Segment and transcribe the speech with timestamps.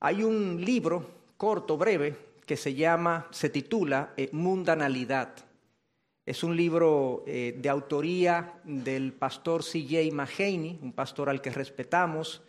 [0.00, 1.04] Hay un libro
[1.36, 2.14] corto, breve,
[2.46, 5.34] que se llama, se titula eh, Mundanalidad.
[6.24, 10.14] Es un libro eh, de autoría del pastor C.J.
[10.14, 12.42] Mahaney, un pastor al que respetamos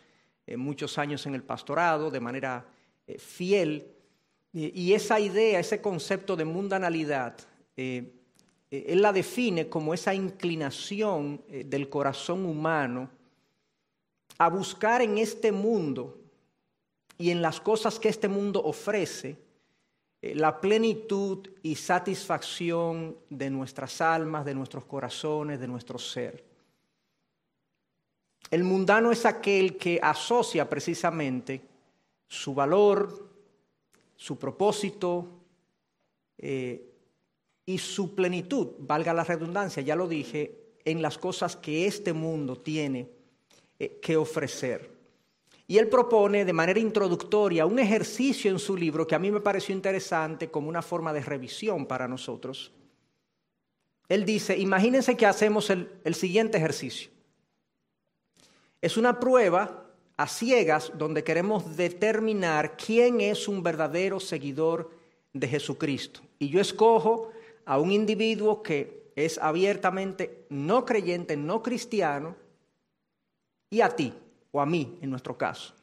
[0.46, 2.64] eh, muchos años en el pastorado de manera
[3.18, 3.84] fiel.
[4.52, 7.36] y esa idea, ese concepto de mundanalidad,
[7.76, 13.10] él la define como esa inclinación del corazón humano
[14.38, 16.19] a buscar en este mundo
[17.20, 19.36] y en las cosas que este mundo ofrece
[20.22, 26.42] eh, la plenitud y satisfacción de nuestras almas, de nuestros corazones, de nuestro ser.
[28.50, 31.60] El mundano es aquel que asocia precisamente
[32.26, 33.28] su valor,
[34.16, 35.28] su propósito
[36.38, 36.90] eh,
[37.66, 42.56] y su plenitud, valga la redundancia, ya lo dije, en las cosas que este mundo
[42.56, 43.10] tiene
[43.78, 44.99] eh, que ofrecer.
[45.70, 49.40] Y él propone de manera introductoria un ejercicio en su libro que a mí me
[49.40, 52.72] pareció interesante como una forma de revisión para nosotros.
[54.08, 57.12] Él dice, imagínense que hacemos el, el siguiente ejercicio.
[58.80, 64.90] Es una prueba a ciegas donde queremos determinar quién es un verdadero seguidor
[65.32, 66.20] de Jesucristo.
[66.40, 67.30] Y yo escojo
[67.64, 72.34] a un individuo que es abiertamente no creyente, no cristiano,
[73.70, 74.12] y a ti
[74.52, 75.74] o a mí en nuestro caso.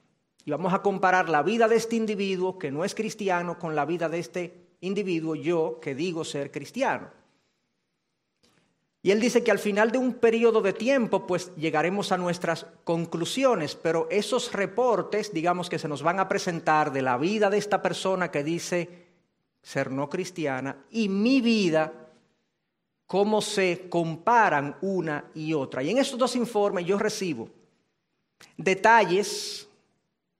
[0.45, 3.85] Y vamos a comparar la vida de este individuo que no es cristiano con la
[3.85, 7.09] vida de este individuo, yo que digo ser cristiano.
[9.01, 12.65] Y él dice que al final de un periodo de tiempo, pues llegaremos a nuestras
[12.83, 17.57] conclusiones, pero esos reportes, digamos que se nos van a presentar de la vida de
[17.57, 19.07] esta persona que dice
[19.61, 21.93] ser no cristiana y mi vida,
[23.05, 25.83] cómo se comparan una y otra.
[25.83, 27.49] Y en estos dos informes yo recibo
[28.57, 29.67] detalles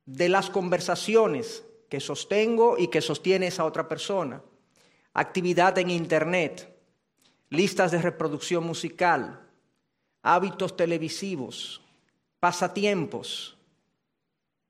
[0.06, 4.42] de las conversaciones que sostengo y que sostiene esa otra persona,
[5.14, 6.76] actividad en Internet,
[7.50, 9.48] listas de reproducción musical,
[10.22, 11.82] hábitos televisivos,
[12.40, 13.58] pasatiempos,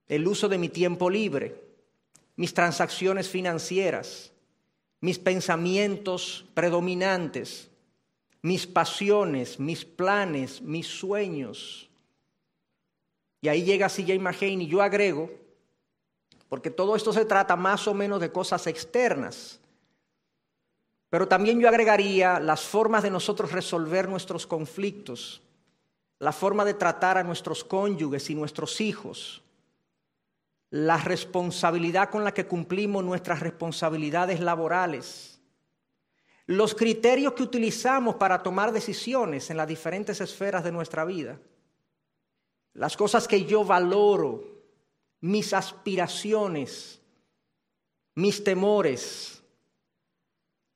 [0.07, 1.63] el uso de mi tiempo libre,
[2.35, 4.31] mis transacciones financieras,
[5.02, 7.69] mis pensamientos predominantes,
[8.41, 11.87] mis pasiones, mis planes, mis sueños,
[13.42, 15.30] y ahí llega CJ McHane y yo agrego,
[16.50, 19.59] porque todo esto se trata más o menos de cosas externas.
[21.09, 25.42] Pero también yo agregaría las formas de nosotros resolver nuestros conflictos,
[26.20, 29.44] la forma de tratar a nuestros cónyuges y nuestros hijos,
[30.70, 35.40] la responsabilidad con la que cumplimos nuestras responsabilidades laborales,
[36.46, 41.40] los criterios que utilizamos para tomar decisiones en las diferentes esferas de nuestra vida
[42.78, 44.44] las cosas que yo valoro,
[45.22, 47.02] mis aspiraciones,
[48.16, 49.42] mis temores,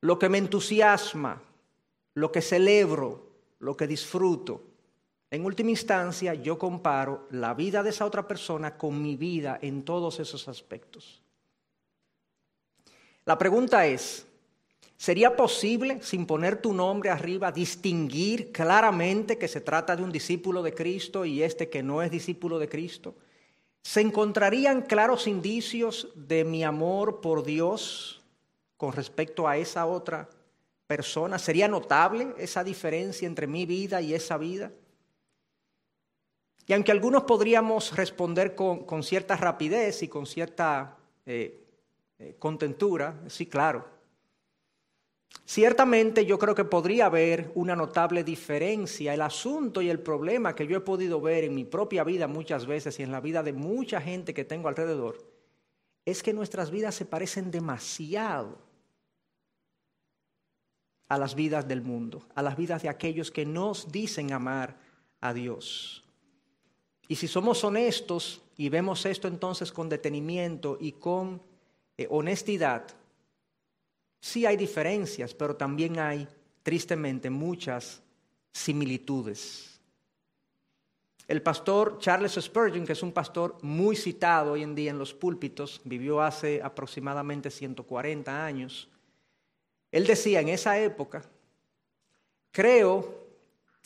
[0.02, 1.42] lo que me entusiasma,
[2.16, 3.28] lo que celebro,
[3.60, 4.64] lo que disfruto.
[5.30, 9.84] En última instancia, yo comparo la vida de esa otra persona con mi vida en
[9.84, 11.22] todos esos aspectos.
[13.26, 14.26] La pregunta es,
[15.02, 20.62] ¿Sería posible, sin poner tu nombre arriba, distinguir claramente que se trata de un discípulo
[20.62, 23.16] de Cristo y este que no es discípulo de Cristo?
[23.82, 28.22] ¿Se encontrarían claros indicios de mi amor por Dios
[28.78, 30.30] con respecto a esa otra
[30.86, 31.40] persona?
[31.40, 34.72] ¿Sería notable esa diferencia entre mi vida y esa vida?
[36.68, 40.96] Y aunque algunos podríamos responder con, cierta rapidez y con cierta
[41.26, 41.60] eh,
[42.20, 44.00] eh, contentura, sí, claro,
[45.46, 49.14] Ciertamente yo creo que podría haber una notable diferencia.
[49.14, 52.66] El asunto y el problema que yo he podido ver en mi propia vida muchas
[52.66, 55.18] veces y en la vida de mucha gente que tengo alrededor
[56.06, 58.58] es que nuestras vidas se parecen demasiado
[61.10, 64.78] a las vidas del mundo, a las vidas de aquellos que nos dicen amar
[65.20, 66.02] a Dios.
[67.10, 71.42] Y si somos honestos y vemos esto entonces con detenimiento y con
[71.98, 72.88] eh, honestidad,
[74.22, 76.28] Sí hay diferencias, pero también hay,
[76.64, 78.02] tristemente, muchas
[78.54, 79.80] similitudes.
[81.28, 85.14] El pastor Charles Spurgeon, que es un pastor muy citado hoy en día en los
[85.14, 88.90] púlpitos, vivió hace aproximadamente 140 años,
[89.92, 91.24] él decía en esa época,
[92.52, 93.28] creo,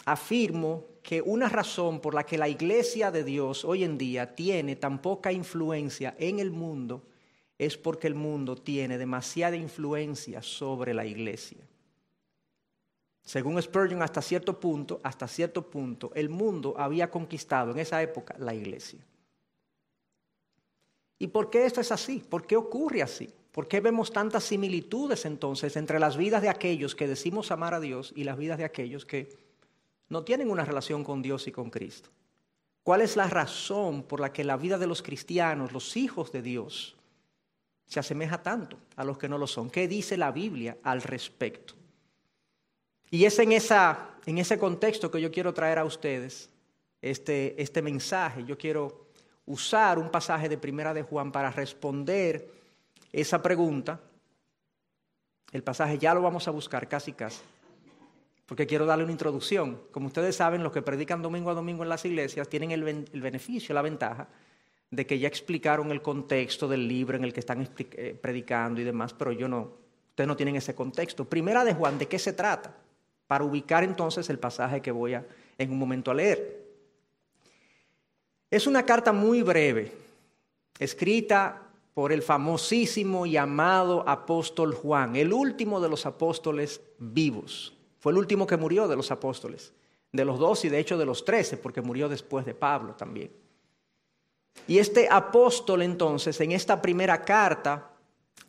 [0.06, 4.76] afirmo que una razón por la que la iglesia de Dios hoy en día tiene
[4.76, 7.04] tan poca influencia en el mundo
[7.58, 11.60] es porque el mundo tiene demasiada influencia sobre la iglesia.
[13.24, 18.36] Según Spurgeon, hasta cierto punto, hasta cierto punto, el mundo había conquistado en esa época
[18.38, 19.00] la iglesia.
[21.18, 22.20] ¿Y por qué esto es así?
[22.20, 23.34] ¿Por qué ocurre así?
[23.52, 27.80] ¿Por qué vemos tantas similitudes entonces entre las vidas de aquellos que decimos amar a
[27.80, 29.36] Dios y las vidas de aquellos que
[30.10, 32.10] no tienen una relación con Dios y con Cristo?
[32.84, 36.44] ¿Cuál es la razón por la que la vida de los cristianos, los hijos de
[36.44, 36.96] Dios,
[37.86, 39.70] se asemeja tanto a los que no lo son?
[39.70, 41.76] ¿Qué dice la Biblia al respecto?
[43.12, 46.50] Y es en, esa, en ese contexto que yo quiero traer a ustedes
[47.02, 48.44] este, este mensaje.
[48.44, 49.08] Yo quiero
[49.46, 52.50] usar un pasaje de Primera de Juan para responder
[53.14, 54.02] esa pregunta.
[55.52, 57.42] El pasaje ya lo vamos a buscar casi casi,
[58.46, 59.84] porque quiero darle una introducción.
[59.92, 63.22] Como ustedes saben, los que predican domingo a domingo en las iglesias tienen el, el
[63.22, 64.28] beneficio, la ventaja
[64.92, 68.84] de que ya explicaron el contexto del libro en el que están eh, predicando y
[68.84, 69.74] demás, pero yo no,
[70.10, 71.26] ustedes no tienen ese contexto.
[71.26, 72.76] Primera de Juan, ¿de qué se trata?
[73.28, 75.26] Para ubicar entonces el pasaje que voy a
[75.58, 76.66] en un momento a leer.
[78.50, 79.92] Es una carta muy breve,
[80.80, 81.62] escrita
[81.94, 87.74] por el famosísimo y amado apóstol Juan, el último de los apóstoles vivos.
[88.00, 89.74] Fue el último que murió de los apóstoles,
[90.12, 93.32] de los dos y de hecho de los trece, porque murió después de Pablo también.
[94.68, 97.92] Y este apóstol entonces, en esta primera carta,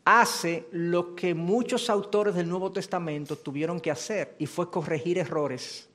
[0.05, 5.89] hace lo que muchos autores del Nuevo Testamento tuvieron que hacer, y fue corregir errores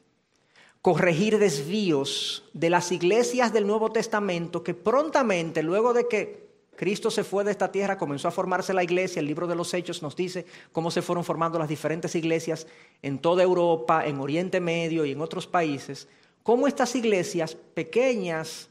[0.82, 7.24] corregir desvíos de las iglesias del Nuevo Testamento que prontamente, luego de que Cristo se
[7.24, 10.16] fue de esta tierra, comenzó a formarse la iglesia, el libro de los Hechos nos
[10.16, 12.66] dice cómo se fueron formando las diferentes iglesias
[13.04, 16.08] en toda Europa, en Oriente Medio y en otros países,
[16.42, 18.68] cómo estas iglesias pequeñas,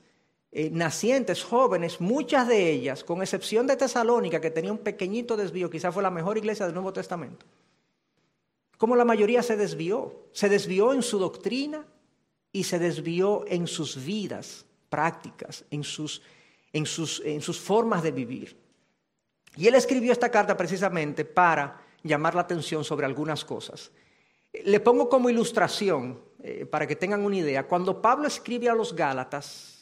[0.53, 5.71] eh, nacientes, jóvenes, muchas de ellas, con excepción de Tesalónica, que tenía un pequeñito desvío,
[5.71, 7.47] quizás fue la mejor iglesia del Nuevo Testamento,
[8.79, 11.87] como la mayoría se desvió, se desvió en su doctrina,
[12.53, 16.23] y se desvió en sus vidas prácticas, en sus,
[16.73, 18.57] en sus, en sus formas de vivir.
[19.57, 23.91] Y él escribió esta carta precisamente para llamar la atención sobre algunas cosas.
[24.65, 28.95] Le pongo como ilustración, eh, para que tengan una idea, cuando Pablo escribe a los
[28.95, 29.80] Gálatas,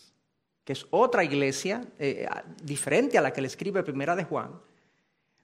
[0.69, 2.29] que es otra iglesia eh,
[2.63, 4.51] diferente a la que le escribe primera de Juan,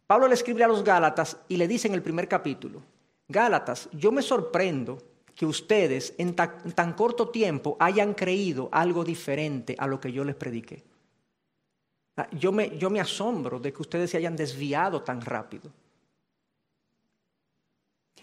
[0.07, 2.83] Pablo le escribe a los Gálatas y le dice en el primer capítulo,
[3.27, 4.99] Gálatas, yo me sorprendo
[5.35, 10.35] que ustedes en tan, corto tiempo hayan creído algo diferente a lo que yo les
[10.35, 10.85] prediqué.
[12.33, 15.71] Yo me, yo me asombro de que ustedes se hayan desviado tan rápido.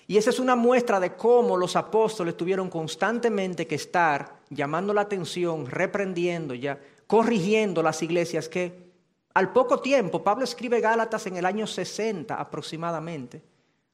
[0.06, 5.02] Y esa es una muestra de cómo los apóstoles tuvieron constantemente que estar llamando la
[5.02, 8.92] atención, reprendiendo ya, corrigiendo las iglesias que
[9.34, 13.42] al poco tiempo, Pablo escribe Gálatas en el año 60 aproximadamente,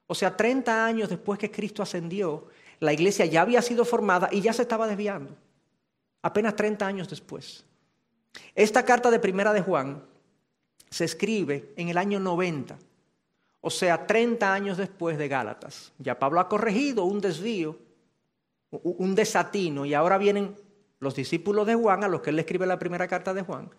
[0.08, 2.48] o sea, 30 años después que Cristo ascendió,
[2.80, 5.36] la iglesia ya había sido formada y ya se estaba desviando,
[6.24, 7.64] apenas 30 años después.
[8.56, 10.04] Esta carta de Primera de Juan
[10.90, 12.78] se escribe en el año 90,
[13.62, 15.92] o sea, 30 años después de Gálatas.
[16.00, 17.78] Ya Pablo ha corregido un desvío,
[18.72, 20.56] un desatino, y ahora vienen
[21.00, 23.70] los discípulos de Juan, a los que él le escribe la primera carta de Juan,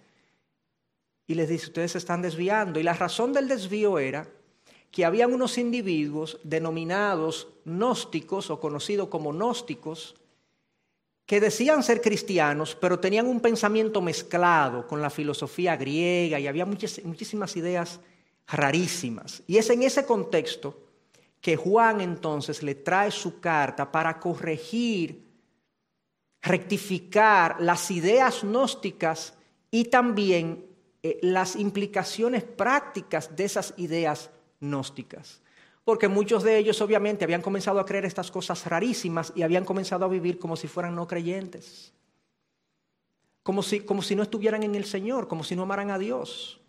[1.26, 2.80] y les dice, ustedes se están desviando.
[2.80, 4.26] Y la razón del desvío era
[4.90, 10.14] que habían unos individuos denominados gnósticos o conocidos como gnósticos,
[11.26, 16.64] que decían ser cristianos, pero tenían un pensamiento mezclado con la filosofía griega y había
[16.64, 18.00] muchísimas ideas
[18.46, 19.42] rarísimas.
[19.46, 20.87] Y es en ese contexto
[21.40, 25.24] que Juan entonces le trae su carta para corregir,
[26.42, 29.34] rectificar las ideas gnósticas
[29.70, 30.66] y también
[31.02, 34.30] eh, las implicaciones prácticas de esas ideas
[34.60, 35.40] gnósticas.
[35.84, 40.04] Porque muchos de ellos obviamente habían comenzado a creer estas cosas rarísimas y habían comenzado
[40.04, 41.92] a vivir como si fueran no creyentes.
[43.42, 46.60] Como si, como si no estuvieran en el Señor, como si no amaran a Dios.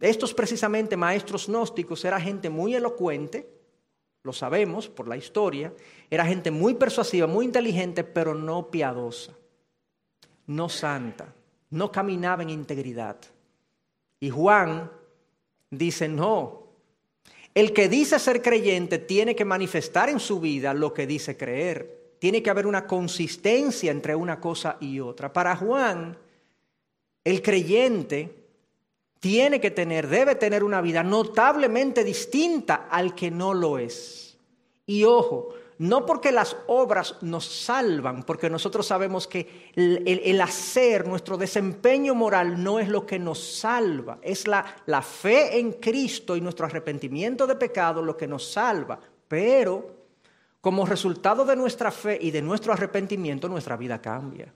[0.00, 3.48] Estos precisamente maestros gnósticos era gente muy elocuente,
[4.22, 5.72] lo sabemos por la historia,
[6.10, 9.32] era gente muy persuasiva, muy inteligente, pero no piadosa,
[10.46, 11.32] no santa,
[11.70, 13.18] no caminaba en integridad.
[14.20, 14.90] Y Juan
[15.70, 16.64] dice, no,
[17.54, 22.16] el que dice ser creyente tiene que manifestar en su vida lo que dice creer.
[22.18, 25.32] Tiene que haber una consistencia entre una cosa y otra.
[25.32, 26.16] Para Juan,
[27.22, 28.43] el creyente
[29.24, 34.36] tiene que tener, debe tener una vida notablemente distinta al que no lo es.
[34.84, 41.38] Y ojo, no porque las obras nos salvan, porque nosotros sabemos que el, hacer, nuestro
[41.38, 44.62] desempeño moral no es lo que nos salva, es la,
[45.00, 49.00] fe en Cristo y nuestro arrepentimiento de pecado lo que nos salva.
[49.26, 50.04] Pero
[50.60, 54.52] como resultado de nuestra fe y de nuestro arrepentimiento, nuestra vida cambia.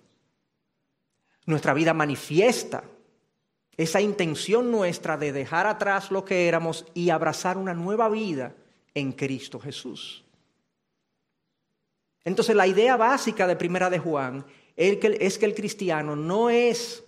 [1.47, 2.85] Nuestra vida manifiesta
[3.79, 8.55] esa intención nuestra de dejar atrás lo que éramos y abrazar una nueva vida
[8.93, 10.25] en Cristo Jesús.
[12.25, 14.45] Entonces la idea básica de Primera de Juan
[14.77, 17.05] es que el cristiano no es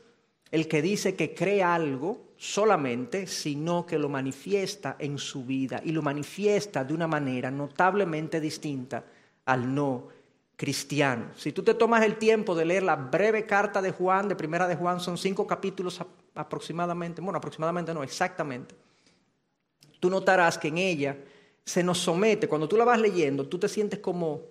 [0.52, 5.90] el que dice que cree algo solamente, sino que lo manifiesta en su vida y
[5.90, 9.04] lo manifiesta de una manera notablemente distinta
[9.44, 10.19] al no
[10.60, 11.30] cristiano.
[11.36, 14.68] Si tú te tomas el tiempo de leer la breve carta de Juan, de Primera
[14.68, 15.98] de Juan, son cinco capítulos
[16.34, 18.74] aproximadamente, bueno, aproximadamente no, exactamente,
[19.98, 21.16] tú notarás que en ella
[21.64, 24.42] se nos somete, cuando tú la vas leyendo, tú te sientes como,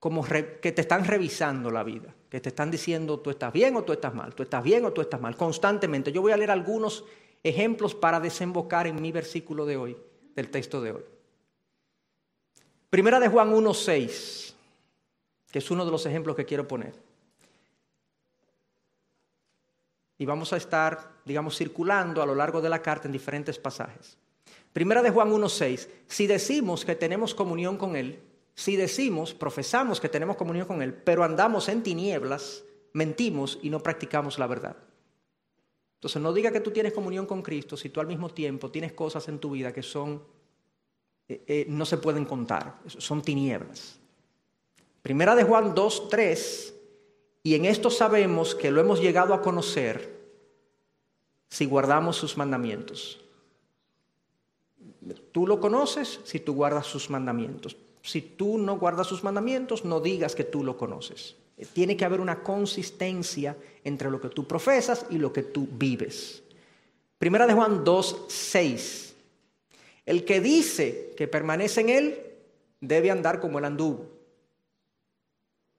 [0.00, 3.82] como que te están revisando la vida, que te están diciendo tú estás bien o
[3.82, 6.10] tú estás mal, tú estás bien o tú estás mal, constantemente.
[6.10, 7.04] Yo voy a leer algunos
[7.42, 9.96] ejemplos para desembocar en mi versículo de hoy,
[10.34, 11.04] del texto de hoy.
[12.88, 14.47] Primera de Juan 1.6,
[15.50, 16.94] que es uno de los ejemplos que quiero poner.
[20.18, 24.18] Y vamos a estar, digamos, circulando a lo largo de la carta en diferentes pasajes.
[24.72, 28.20] Primera de Juan 1.6, si decimos que tenemos comunión con Él,
[28.54, 33.80] si decimos, profesamos que tenemos comunión con Él, pero andamos en tinieblas, mentimos y no
[33.80, 34.76] practicamos la verdad.
[35.94, 38.92] Entonces no diga que tú tienes comunión con Cristo si tú al mismo tiempo tienes
[38.92, 40.22] cosas en tu vida que son,
[41.28, 43.98] eh, eh, no se pueden contar, son tinieblas.
[45.08, 46.74] Primera de Juan 2.3,
[47.42, 50.18] y en esto sabemos que lo hemos llegado a conocer
[51.48, 53.18] si guardamos sus mandamientos.
[55.32, 57.74] Tú lo conoces si tú guardas sus mandamientos.
[58.02, 61.36] Si tú no guardas sus mandamientos, no digas que tú lo conoces.
[61.72, 66.42] Tiene que haber una consistencia entre lo que tú profesas y lo que tú vives.
[67.16, 69.14] Primera de Juan 2, 6.
[70.04, 72.20] El que dice que permanece en él
[72.82, 74.17] debe andar como el anduvo.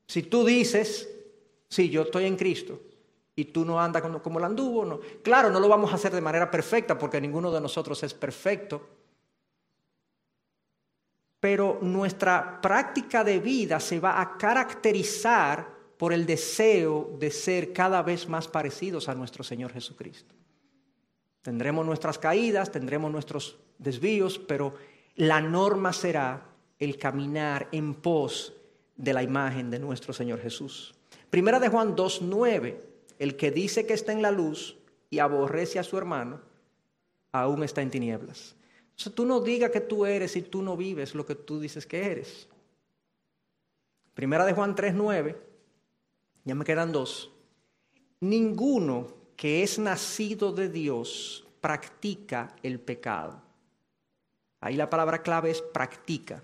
[0.09, 1.07] Si tú dices,
[1.69, 2.81] sí, yo estoy en Cristo,
[3.35, 4.99] y tú no andas como, como anduvo, no.
[5.21, 8.99] Claro, no lo vamos a hacer de manera perfecta porque ninguno de nosotros es perfecto
[11.39, 18.01] pero nuestra práctica de vida se va a caracterizar por el deseo de ser cada
[18.01, 20.35] vez más parecidos a nuestro Señor Jesucristo.
[21.41, 24.75] Tendremos nuestras caídas, tendremos nuestros desvíos, pero
[25.15, 26.45] la norma será
[26.77, 28.53] el caminar en pos
[28.99, 30.93] de la imagen de nuestro Señor Jesús.
[31.29, 32.75] Primera de Juan 2.9,
[33.17, 34.77] el que dice que está en la luz
[35.09, 36.41] y aborrece a su hermano,
[37.31, 38.55] aún está en tinieblas.
[38.91, 41.87] Entonces tú no digas que tú eres y tú no vives lo que tú dices
[41.87, 42.49] que eres.
[44.13, 45.37] Primera de Juan 3.9,
[46.43, 47.31] ya me quedan dos.
[48.19, 53.41] Ninguno que es nacido de Dios practica el pecado.
[54.59, 56.43] Ahí la palabra clave es practica.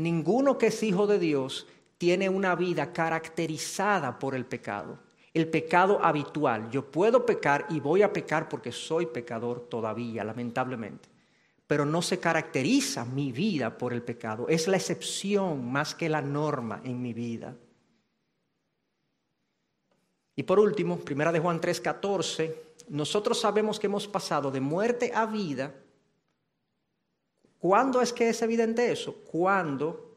[0.00, 1.66] Ninguno que es hijo de Dios
[1.98, 4.98] tiene una vida caracterizada por el pecado.
[5.32, 6.70] El pecado habitual.
[6.70, 11.08] Yo puedo pecar y voy a pecar porque soy pecador todavía, lamentablemente
[11.70, 14.48] pero no se caracteriza mi vida por el pecado.
[14.48, 17.54] Es la excepción más que la norma en mi vida.
[20.34, 22.56] Y por último, primera de Juan 3:14,
[22.88, 25.72] nosotros sabemos que hemos pasado de muerte a vida.
[27.60, 29.14] ¿Cuándo es que es evidente eso?
[29.30, 30.16] Cuando,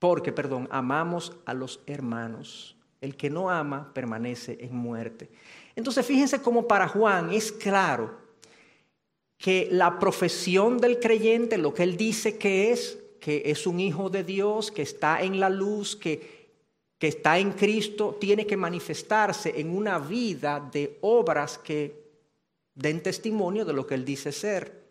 [0.00, 2.76] porque, perdón, amamos a los hermanos.
[3.00, 5.30] El que no ama permanece en muerte.
[5.76, 8.18] Entonces, fíjense cómo para Juan es claro
[9.38, 14.10] que la profesión del creyente, lo que él dice que es, que es un hijo
[14.10, 16.48] de Dios, que está en la luz, que,
[16.98, 22.02] que está en Cristo, tiene que manifestarse en una vida de obras que
[22.74, 24.87] den testimonio de lo que él dice ser.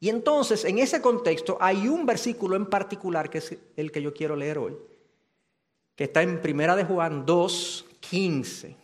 [0.00, 4.14] Y entonces, en ese contexto, hay un versículo en particular que es el que yo
[4.14, 4.74] quiero leer hoy,
[5.94, 8.76] que está en Primera de Juan 2, 15.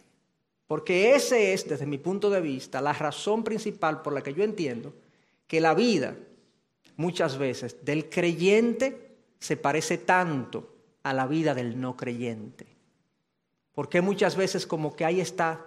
[0.66, 4.44] Porque ese es, desde mi punto de vista, la razón principal por la que yo
[4.44, 4.92] entiendo
[5.46, 6.16] que la vida
[6.96, 12.66] muchas veces del creyente se parece tanto a la vida del no creyente.
[13.72, 15.64] Porque muchas veces como que hay esta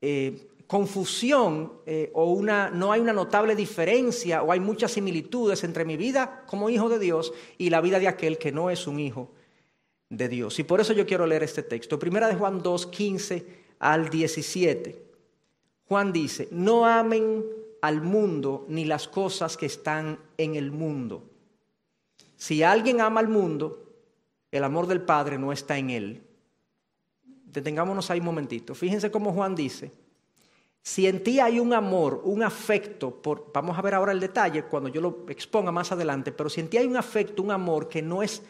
[0.00, 5.84] eh, confusión eh, o una, no hay una notable diferencia o hay muchas similitudes entre
[5.84, 8.98] mi vida como hijo de Dios y la vida de aquel que no es un
[8.98, 9.30] hijo
[10.08, 10.58] de Dios.
[10.58, 11.98] Y por eso yo quiero leer este texto.
[11.98, 13.46] Primera de Juan 2, 15
[13.80, 15.04] al 17.
[15.88, 17.44] Juan dice, no amen
[17.82, 21.22] al mundo ni las cosas que están en el mundo.
[22.38, 23.92] Si alguien ama al mundo,
[24.50, 26.22] el amor del Padre no está en él.
[27.44, 28.74] Detengámonos ahí un momentito.
[28.74, 29.92] Fíjense cómo Juan dice,
[30.82, 33.20] si en ti hay un amor, un afecto,
[33.54, 36.68] vamos a ver ahora el detalle cuando yo lo exponga más adelante, pero si en
[36.68, 38.42] ti hay un afecto, un amor que no es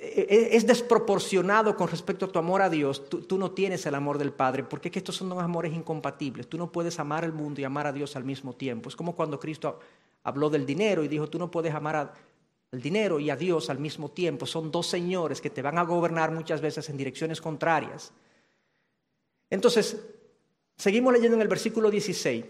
[0.00, 4.16] e, es desproporcionado con respecto a tu amor a Dios, tú, no tienes el amor
[4.16, 6.48] del Padre, porque es que estos son dos amores incompatibles.
[6.48, 8.88] Tú no puedes amar al mundo y amar a Dios al mismo tiempo.
[8.88, 9.80] Es como cuando Cristo
[10.22, 11.96] habló del dinero y dijo, tú no puedes amar
[12.70, 14.46] al dinero y a Dios al mismo tiempo.
[14.46, 18.12] Son dos señores que te van a gobernar muchas veces en direcciones contrarias.
[19.50, 19.96] Entonces,
[20.78, 22.44] seguimos leyendo en el versículo 16.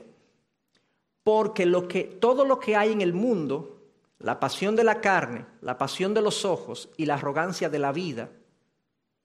[1.25, 3.82] Porque lo que, todo lo que hay en el mundo,
[4.20, 7.92] la pasión de la carne, la pasión de los ojos y la arrogancia de la
[7.92, 8.30] vida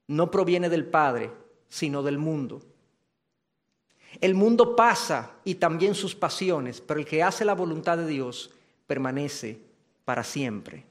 [0.07, 1.31] no proviene del Padre,
[1.69, 2.61] sino del mundo.
[4.21, 8.51] El mundo pasa y también sus pasiones, pero el que hace la voluntad de Dios
[8.85, 9.59] permanece
[10.05, 10.85] para siempre.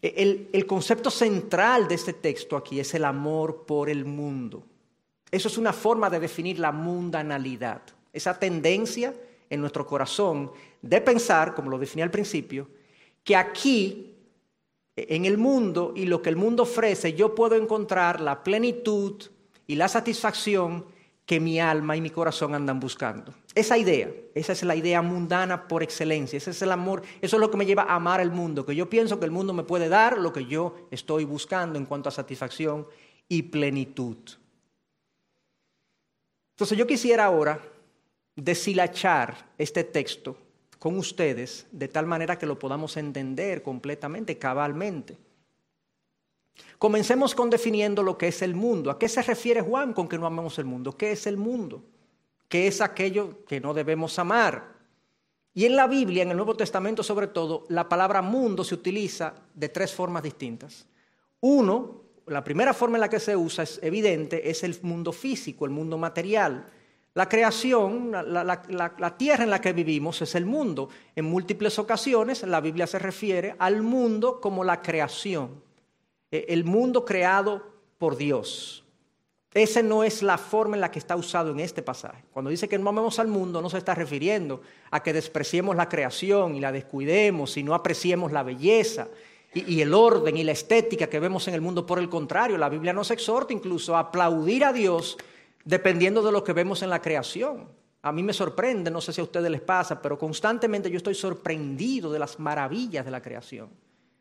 [0.00, 4.62] El, el, concepto central de este texto aquí es el amor por el mundo.
[5.30, 7.82] Eso es una forma de definir la mundanalidad,
[8.12, 9.14] esa tendencia
[9.50, 10.50] en nuestro corazón
[10.82, 12.68] de pensar, como lo definí al principio,
[13.24, 14.14] que aquí,
[14.96, 19.22] en el mundo y lo que el mundo ofrece, yo puedo encontrar la plenitud
[19.66, 20.86] y la satisfacción
[21.24, 23.34] que mi alma y mi corazón andan buscando.
[23.54, 27.40] Esa idea, esa es la idea mundana por excelencia, ese es el amor, eso es
[27.40, 29.62] lo que me lleva a amar el mundo, que yo pienso que el mundo me
[29.62, 32.86] puede dar lo que yo estoy buscando en cuanto a satisfacción
[33.28, 34.16] y plenitud.
[36.58, 37.60] Entonces yo quisiera ahora
[38.34, 40.36] deshilachar este texto
[40.80, 45.16] con ustedes de tal manera que lo podamos entender completamente, cabalmente.
[46.76, 48.90] Comencemos con definiendo lo que es el mundo.
[48.90, 50.96] ¿A qué se refiere Juan con que no amamos el mundo?
[50.96, 51.84] ¿Qué es el mundo?
[52.48, 54.78] ¿Qué es aquello que no debemos amar?
[55.54, 59.32] Y en la Biblia, en el Nuevo Testamento sobre todo, la palabra mundo se utiliza
[59.54, 60.86] de tres formas distintas.
[61.38, 65.64] Uno, la primera forma en la que se usa es evidente, es el mundo físico,
[65.64, 66.66] el mundo material.
[67.14, 70.88] La creación, la, tierra en la que vivimos es el mundo.
[71.16, 75.62] En múltiples ocasiones la Biblia se refiere al mundo como la creación,
[76.30, 77.66] e, el mundo creado
[77.98, 78.84] por Dios.
[79.52, 82.22] Esa no es la forma en la que está usado en este pasaje.
[82.32, 85.88] Cuando dice que no amemos al mundo, no se está refiriendo a que despreciemos la
[85.88, 89.08] creación y la descuidemos y no apreciemos la belleza
[89.54, 91.86] y, el orden y la estética que vemos en el mundo.
[91.86, 95.16] Por el contrario, la Biblia nos exhorta incluso a aplaudir a Dios
[95.64, 97.68] dependiendo de lo que vemos en la creación.
[98.02, 101.14] A mí me sorprende, no sé si a ustedes les pasa, pero constantemente yo estoy
[101.14, 103.70] sorprendido de las maravillas de la creación.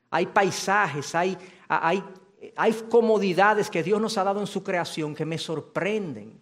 [0.09, 1.37] Hay paisajes, hay,
[1.67, 2.03] hay,
[2.55, 6.39] hay comodidades que Dios nos ha dado en su creación que me sorprenden.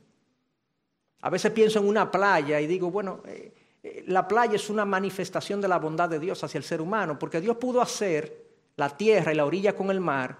[1.21, 3.51] A veces pienso en una playa y digo, bueno, eh,
[3.83, 7.19] eh, la playa es una manifestación de la bondad de Dios hacia el ser humano,
[7.19, 8.44] porque Dios pudo hacer
[8.77, 10.37] la tierra y la orilla con el mar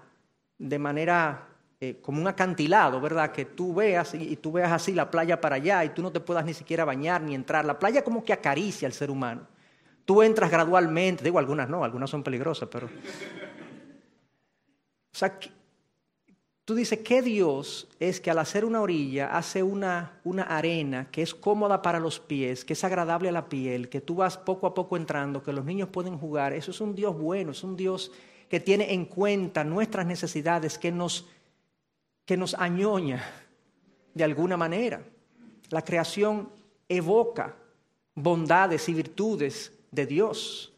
[0.58, 1.48] de manera
[1.80, 3.32] eh, como un acantilado, ¿verdad?
[3.32, 6.20] Que tú veas y, tú veas así la playa para allá y tú no te
[6.20, 7.64] puedas ni siquiera bañar ni entrar.
[7.64, 9.46] La playa como que acaricia al ser humano.
[10.04, 12.86] Tú entras gradualmente, digo algunas no, algunas son peligrosas, pero...
[12.86, 15.38] O sea,
[16.66, 21.22] tú dices, ¿qué Dios es que al hacer una orilla hace una, una arena que
[21.22, 24.66] es cómoda para los pies, que es agradable a la piel, que tú vas poco
[24.66, 26.52] a poco entrando, que los niños pueden jugar?
[26.52, 28.12] Eso es un Dios bueno, es un Dios
[28.50, 31.26] que tiene en cuenta nuestras necesidades, que nos
[32.26, 33.24] que nos añoña
[34.12, 35.02] de alguna manera.
[35.70, 36.50] La creación
[36.88, 37.54] evoca
[38.14, 40.72] bondades y virtudes de Dios.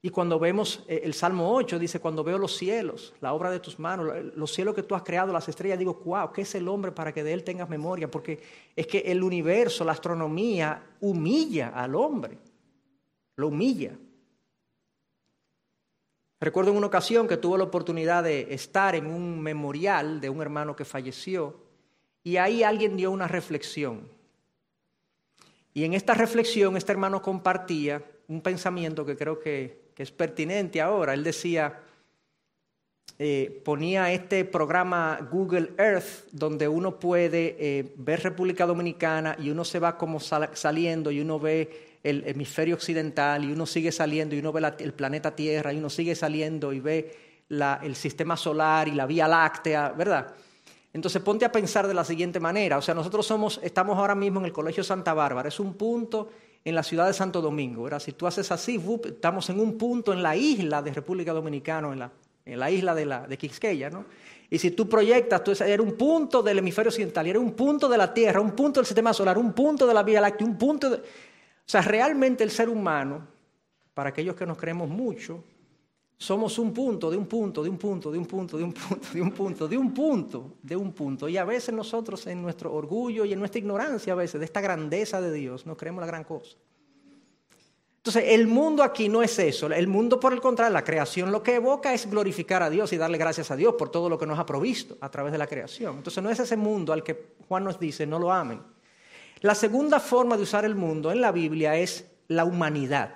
[0.00, 3.58] Y cuando vemos eh, el Salmo 8, dice, cuando veo los cielos, la obra de
[3.58, 6.68] tus manos, los cielos que tú has creado, las estrellas, digo, wow, ¿qué es el
[6.68, 8.08] hombre para que de él tengas memoria?
[8.08, 8.40] Porque
[8.76, 12.38] es que el universo, la astronomía, humilla al hombre,
[13.36, 13.96] lo humilla.
[16.40, 20.40] Recuerdo en una ocasión que tuve la oportunidad de estar en un memorial de un
[20.40, 21.56] hermano que falleció
[22.22, 24.08] y ahí alguien dio una reflexión.
[25.74, 31.14] Y en esta reflexión este hermano compartía un pensamiento que creo que, es pertinente ahora.
[31.14, 31.80] Él decía,
[33.18, 39.64] eh, ponía este programa Google Earth, donde uno puede eh, ver República Dominicana y uno
[39.64, 44.38] se va como saliendo y uno ve el hemisferio occidental y uno sigue saliendo y
[44.38, 47.16] uno ve el planeta Tierra y uno sigue saliendo y ve
[47.82, 50.34] el sistema solar y la Vía Láctea, ¿verdad?
[50.92, 54.38] Entonces ponte a pensar de la siguiente manera, o sea, nosotros somos, estamos ahora mismo
[54.40, 56.30] en el Colegio Santa Bárbara, es un punto
[56.64, 58.00] en la ciudad de Santo Domingo, ¿verdad?
[58.00, 61.98] Si tú haces así, estamos en un punto en la isla de República Dominicana, en
[61.98, 62.10] la,
[62.44, 64.04] en la isla de, la, de Quisqueya, ¿no?
[64.50, 68.12] Y si tú proyectas, eres un punto del hemisferio occidental, eres un punto de la
[68.14, 70.96] Tierra, un punto del sistema solar, un punto de la Vía Láctea, un punto de...
[70.96, 73.26] O sea, realmente el ser humano,
[73.92, 75.44] para aquellos que nos creemos mucho,
[76.20, 79.14] somos un punto, de un punto, de un punto, de un punto, de un punto,
[79.14, 81.28] de un punto, de un punto, de un punto.
[81.28, 84.60] Y a veces nosotros en nuestro orgullo y en nuestra ignorancia a veces de esta
[84.60, 86.56] grandeza de Dios, no creemos la gran cosa.
[87.98, 89.68] Entonces, el mundo aquí no es eso.
[89.68, 92.96] El mundo, por el contrario, la creación lo que evoca es glorificar a Dios y
[92.96, 95.46] darle gracias a Dios por todo lo que nos ha provisto a través de la
[95.46, 95.98] creación.
[95.98, 98.60] Entonces, no es ese mundo al que Juan nos dice, no lo amen.
[99.42, 103.14] La segunda forma de usar el mundo en la Biblia es la humanidad.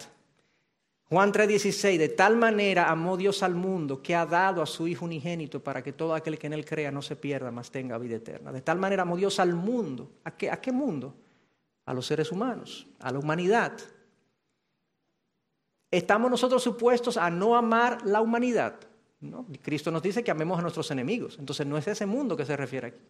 [1.12, 5.05] Juan 3:16, de tal manera amó Dios al mundo que ha dado a su Hijo
[5.05, 8.16] unigénito para que todo aquel que en él crea no se pierda, mas tenga vida
[8.16, 8.51] eterna.
[8.51, 10.11] De tal manera amó Dios al mundo.
[10.25, 11.14] ¿A qué, mundo?
[11.85, 13.72] A los seres humanos, a la humanidad.
[15.90, 18.77] ¿Estamos nosotros supuestos a no amar la humanidad?
[19.61, 21.37] Cristo nos dice que amemos a nuestros enemigos.
[21.38, 23.05] Entonces no es ese mundo que se refiere aquí.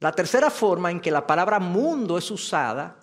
[0.00, 3.01] La tercera forma en que la palabra mundo es usada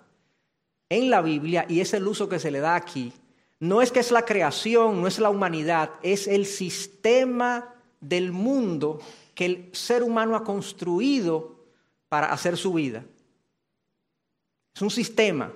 [0.90, 3.12] en la Biblia, y es el uso que se le da aquí,
[3.60, 9.00] no es que es la creación, no es la humanidad, es el sistema del mundo
[9.34, 11.60] que el ser humano ha construido
[12.08, 13.04] para hacer su vida.
[14.74, 15.52] Es un sistema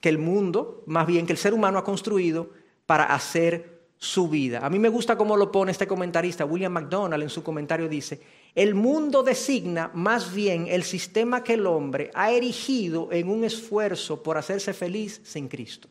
[0.00, 2.50] que el mundo, más bien que el ser humano ha construido
[2.86, 4.58] para hacer su vida.
[4.64, 8.20] A mí me gusta cómo lo pone este comentarista, William McDonald, en su comentario dice,
[8.54, 14.22] el mundo designa más bien el sistema que el hombre ha erigido en un esfuerzo
[14.22, 15.88] por hacerse feliz sin Cristo.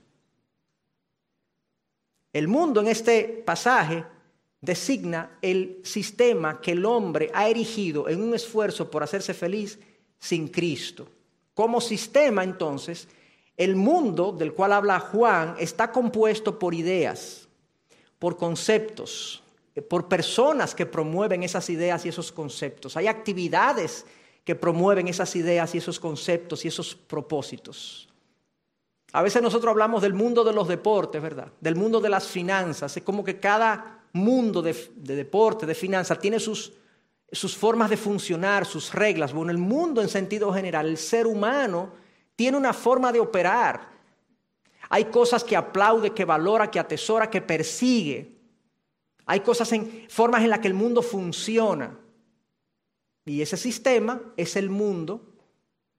[2.31, 4.05] El mundo en este pasaje
[4.61, 9.77] designa el sistema que el hombre ha erigido en un esfuerzo por hacerse feliz
[10.17, 11.07] sin Cristo.
[11.53, 13.09] Como sistema, entonces,
[13.57, 17.47] el mundo del cual habla Juan está compuesto por ideas,
[18.17, 19.42] por conceptos,
[19.81, 22.95] por personas que promueven esas ideas y esos conceptos.
[22.95, 24.05] Hay actividades
[24.43, 28.09] que promueven esas ideas y esos conceptos y esos propósitos.
[29.13, 31.47] A veces nosotros hablamos del mundo de los deportes, ¿verdad?
[31.61, 32.97] Del mundo de las finanzas.
[32.97, 36.73] Es como que cada mundo de, deporte, de finanzas, tiene sus,
[37.31, 39.33] sus formas de funcionar, sus reglas.
[39.33, 41.91] Bueno, el mundo en sentido general, el ser humano
[42.35, 43.91] tiene una forma de operar.
[44.89, 48.31] Hay cosas que aplaude, que valora, que atesora, que persigue.
[49.25, 51.97] Hay cosas en formas en las que el mundo funciona.
[53.25, 55.33] Y ese sistema es el mundo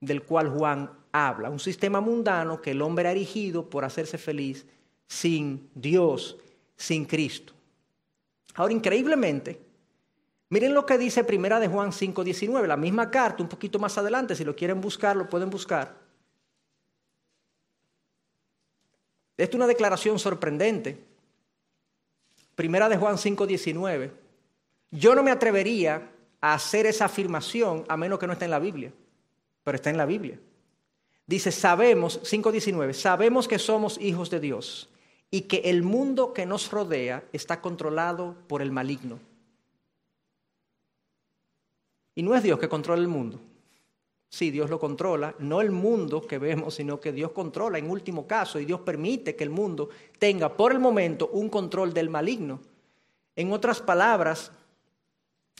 [0.01, 4.67] del cual Juan habla, un sistema mundano que el hombre ha erigido por hacerse feliz
[5.07, 6.37] sin Dios,
[6.77, 7.53] sin Cristo.
[8.55, 9.61] Ahora, increíblemente,
[10.51, 14.35] miren lo que dice Primera de Juan 5:19, la misma carta, un poquito más adelante,
[14.35, 16.05] si lo quieren buscar, lo pueden buscar.
[19.37, 21.14] Esta es una declaración sorprendente.
[22.55, 24.13] Primera de Juan 5:19.
[24.91, 28.59] Yo no me atrevería a hacer esa afirmación a menos que no esté en la
[28.59, 28.93] Biblia,
[29.63, 30.39] pero está en la Biblia.
[31.27, 34.91] Dice, sabemos, 5:19, sabemos que somos hijos de Dios
[35.31, 39.19] y que el mundo que nos rodea está controlado por el maligno.
[42.15, 43.41] Y no es Dios que controla el mundo,
[44.35, 48.27] Sí, Dios lo controla, no el mundo que vemos, sino que Dios controla en último
[48.27, 52.61] caso y Dios permite que el mundo tenga por el momento un control del maligno.
[53.37, 54.51] En otras palabras,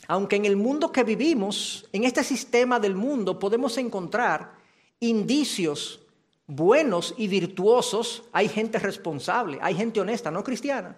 [0.09, 4.55] aunque en el mundo que vivimos, en este sistema del mundo, podemos encontrar
[4.99, 6.01] indicios
[6.45, 10.97] buenos y virtuosos, hay gente responsable, hay gente honesta, no cristiana,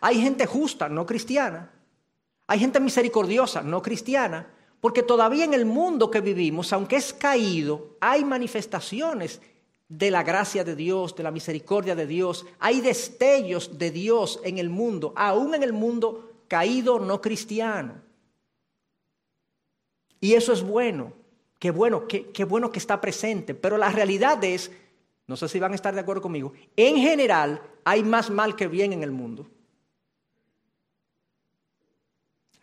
[0.00, 1.70] hay gente justa, no cristiana,
[2.48, 4.48] hay gente misericordiosa, no cristiana,
[4.82, 9.40] porque todavía en el mundo que vivimos, aunque es caído, hay manifestaciones
[9.88, 12.44] de la gracia de Dios, de la misericordia de Dios.
[12.58, 18.02] Hay destellos de Dios en el mundo, aún en el mundo caído no cristiano.
[20.18, 21.12] Y eso es bueno,
[21.60, 23.54] qué bueno, qué, qué bueno que está presente.
[23.54, 24.72] Pero la realidad es,
[25.28, 28.66] no sé si van a estar de acuerdo conmigo, en general hay más mal que
[28.66, 29.46] bien en el mundo.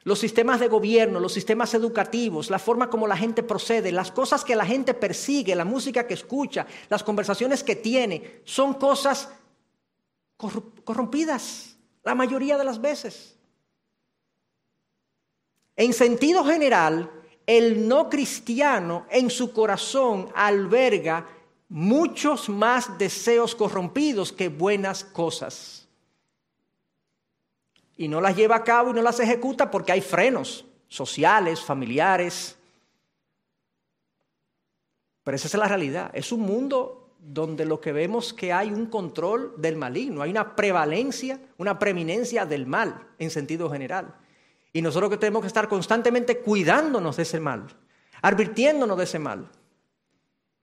[0.03, 4.45] Los sistemas de gobierno, los sistemas educativos, la forma como la gente procede, las cosas
[4.45, 9.29] que la gente persigue, la música que escucha, las conversaciones que tiene, son cosas
[10.37, 13.35] corrompidas la mayoría de las veces.
[15.75, 17.11] En sentido general,
[17.45, 21.27] el no cristiano en su corazón alberga
[21.67, 25.78] muchos más deseos corrompidos que buenas cosas
[27.99, 32.57] y no las lleva a cabo y no las ejecuta porque hay frenos sociales, familiares.
[35.21, 36.09] Pero esa es la realidad.
[36.13, 40.55] Es un mundo donde lo que vemos que hay un control del maligno, hay una
[40.55, 44.15] prevalencia, una preeminencia del mal en sentido general.
[44.71, 47.67] Y nosotros que tenemos que estar constantemente cuidándonos de ese mal,
[48.21, 49.49] advirtiéndonos de ese mal.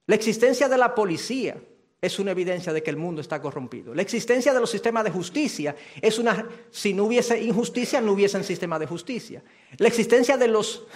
[0.06, 1.58] La existencia de la policía,
[2.06, 3.94] es una evidencia de que el mundo está corrompido.
[3.94, 8.36] La existencia de los sistemas de justicia es una, si no hubiese injusticia, no hubiese
[8.36, 9.42] un sistema de justicia.
[9.78, 10.86] La existencia de los,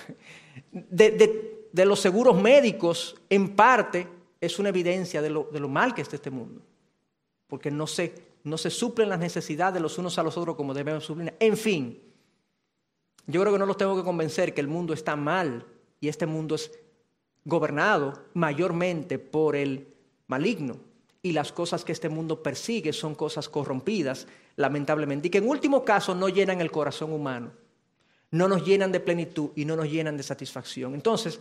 [0.73, 4.07] de, los seguros médicos, en parte,
[4.40, 6.62] es una evidencia de lo, de lo mal que está este mundo.
[7.46, 10.75] porque no se, no se suplen las necesidades de los unos a los otros como
[10.75, 11.35] debemos suplir.
[11.40, 12.01] En fin,
[13.27, 15.66] yo creo que no los tengo que convencer que el mundo está mal
[16.01, 16.70] y este mundo es
[17.44, 19.88] gobernado mayormente por el
[20.27, 20.89] maligno
[21.22, 25.85] y las cosas que este mundo persigue son cosas corrompidas, lamentablemente, y que en último
[25.85, 27.52] caso no llenan el corazón humano,
[28.30, 30.94] no nos llenan de plenitud y no nos llenan de satisfacción.
[30.94, 31.40] Entonces,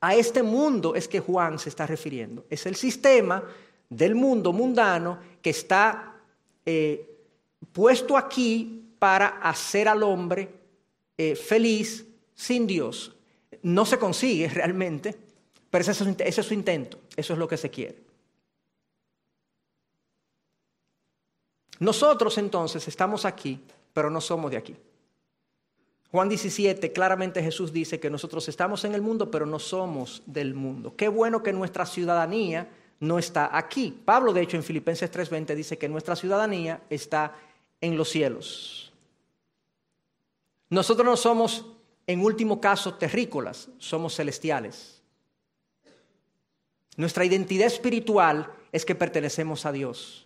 [0.00, 2.44] a este mundo es que Juan se está refiriendo.
[2.50, 3.42] Es el sistema
[3.88, 6.16] del mundo mundano que está
[6.66, 7.08] eh,
[7.72, 10.48] puesto aquí para hacer al hombre
[11.16, 13.14] eh, feliz sin Dios.
[13.62, 15.14] No se consigue realmente,
[15.70, 18.03] pero ese es su intento, eso es lo que se quiere.
[21.84, 23.60] Nosotros entonces estamos aquí,
[23.92, 24.74] pero no somos de aquí.
[26.10, 30.54] Juan 17, claramente Jesús dice que nosotros estamos en el mundo, pero no somos del
[30.54, 30.96] mundo.
[30.96, 32.70] Qué bueno que nuestra ciudadanía
[33.00, 34.00] no está aquí.
[34.02, 37.36] Pablo, de hecho, en Filipenses 3:20 dice que nuestra ciudadanía está
[37.82, 38.90] en los cielos.
[40.70, 41.66] Nosotros no somos,
[42.06, 45.02] en último caso, terrícolas, somos celestiales.
[46.96, 50.23] Nuestra identidad espiritual es que pertenecemos a Dios.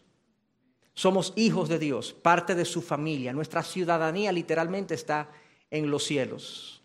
[0.98, 3.32] Somos hijos de Dios, parte de su familia.
[3.32, 5.28] Nuestra ciudadanía literalmente está
[5.70, 6.82] en los cielos.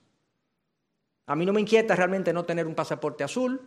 [1.25, 3.59] A mí no me inquieta realmente no tener un pasaporte azul,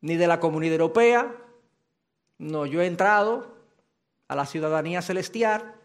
[0.00, 1.32] ni de la comunidad europea.
[2.38, 3.54] No, yo he entrado
[4.26, 5.76] a la ciudadanía celestial,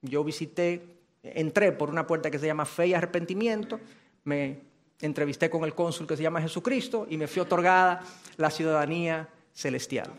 [0.00, 0.82] yo visité,
[1.22, 3.80] entré por una puerta que se llama fe y arrepentimiento,
[4.24, 4.62] me
[5.02, 8.00] entrevisté con el cónsul que se llama Jesucristo y me fue otorgada
[8.38, 10.10] la ciudadanía celestial.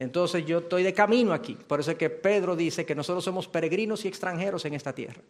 [0.00, 1.54] Entonces yo estoy de camino aquí.
[1.54, 5.20] Por eso es que Pedro dice que nosotros somos peregrinos y extranjeros en esta tierra.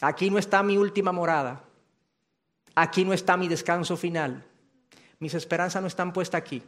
[0.00, 1.62] Aquí no está mi última morada.
[2.74, 4.42] Aquí no está mi descanso final.
[5.18, 6.62] Mis esperanzas no están puestas aquí.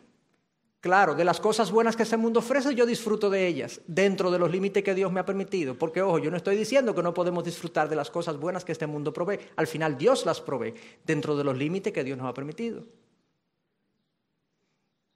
[0.80, 4.38] Claro, de las cosas buenas que este mundo ofrece, yo disfruto de ellas, dentro de
[4.38, 5.74] los límites que Dios me ha permitido.
[5.78, 8.72] Porque, ojo, yo no estoy diciendo que no podemos disfrutar de las cosas buenas que
[8.72, 9.38] este mundo provee.
[9.56, 12.84] Al final, Dios las provee, dentro de los límites que Dios nos ha permitido.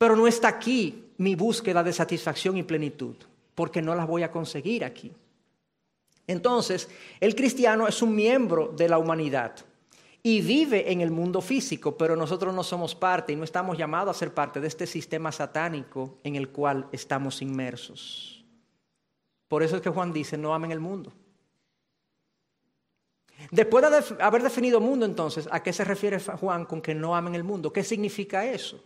[0.04, 3.16] Pero no está aquí mi búsqueda de satisfacción y plenitud,
[3.54, 5.10] porque no las voy a conseguir aquí.
[6.26, 6.90] Entonces,
[7.20, 9.56] el cristiano es un miembro de la humanidad
[10.22, 14.14] y vive en el mundo físico, pero nosotros no somos parte y no estamos llamados
[14.14, 18.44] a ser parte de este sistema satánico en el cual estamos inmersos.
[19.48, 21.14] Por eso es que Juan dice, no amen el mundo.
[23.50, 27.34] Después de haber definido mundo, entonces, ¿a qué se refiere Juan con que no amen
[27.34, 27.72] el mundo?
[27.72, 28.84] ¿Qué significa eso?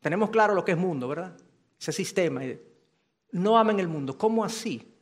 [0.00, 1.36] Tenemos claro lo que es mundo, ¿verdad?
[1.80, 2.42] Ese sistema.
[3.32, 4.16] No amen el mundo.
[4.16, 4.92] ¿Cómo así?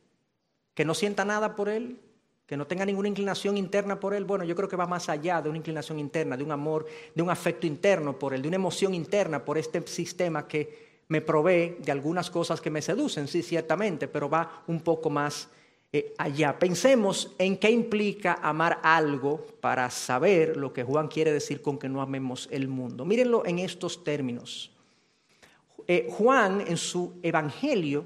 [0.73, 1.99] ¿Que no sienta nada por él?
[2.45, 4.23] ¿Que no tenga ninguna inclinación interna por él?
[4.23, 7.23] Bueno, yo creo que va más allá de una inclinación interna, de un amor, de
[7.23, 11.77] un afecto interno por él, de una emoción interna por este sistema que me provee
[11.79, 15.49] de algunas cosas que me seducen, sí, ciertamente, pero va un poco más
[15.91, 16.59] eh, allá.
[16.59, 21.89] Pensemos en qué implica amar algo para saber lo que Juan quiere decir con que
[21.89, 23.05] no amemos el mundo.
[23.05, 24.74] Mírenlo en estos términos.
[25.87, 28.05] Eh, Juan en su evangelio,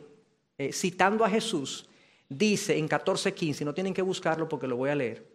[0.58, 1.88] eh, citando a Jesús,
[2.28, 5.26] dice en 14:15, no tienen que buscarlo porque lo voy a leer.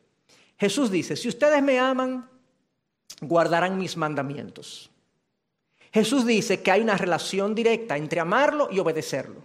[0.58, 2.28] Jesús dice, si ustedes me aman,
[3.20, 4.90] guardarán mis mandamientos.
[5.92, 9.42] Jesús dice que hay una relación directa entre amarlo y obedecerlo.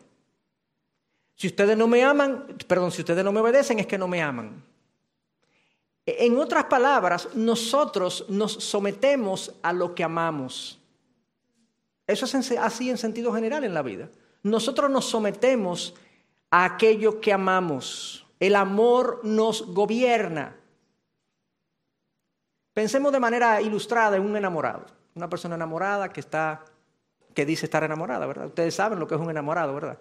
[1.35, 4.21] Si ustedes no me aman, perdón, si ustedes no me obedecen es que no me
[4.21, 4.63] aman.
[6.05, 10.78] En otras palabras, nosotros nos sometemos a lo que amamos.
[12.09, 14.09] Eso es así en sentido general en la vida.
[14.41, 15.93] Nosotros nos sometemos
[16.49, 18.25] a aquello que amamos.
[18.39, 20.55] El amor nos gobierna.
[22.73, 24.87] Pensemos de manera ilustrada en un enamorado.
[25.13, 26.65] Una persona enamorada que está,
[27.35, 28.47] que dice estar enamorada, ¿verdad?
[28.47, 29.99] Ustedes saben lo que es un enamorado, ¿verdad?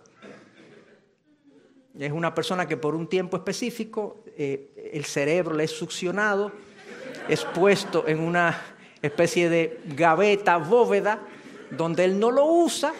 [1.99, 6.53] Es una persona que por un tiempo específico eh, el cerebro le es succionado,
[7.29, 8.59] es puesto en una
[9.03, 11.21] especie de gaveta, bóveda,
[11.71, 12.93] donde él no lo usa,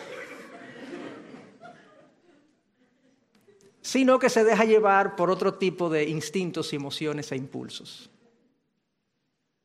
[3.81, 8.11] sino que se deja llevar por otro tipo de instintos, emociones e impulsos.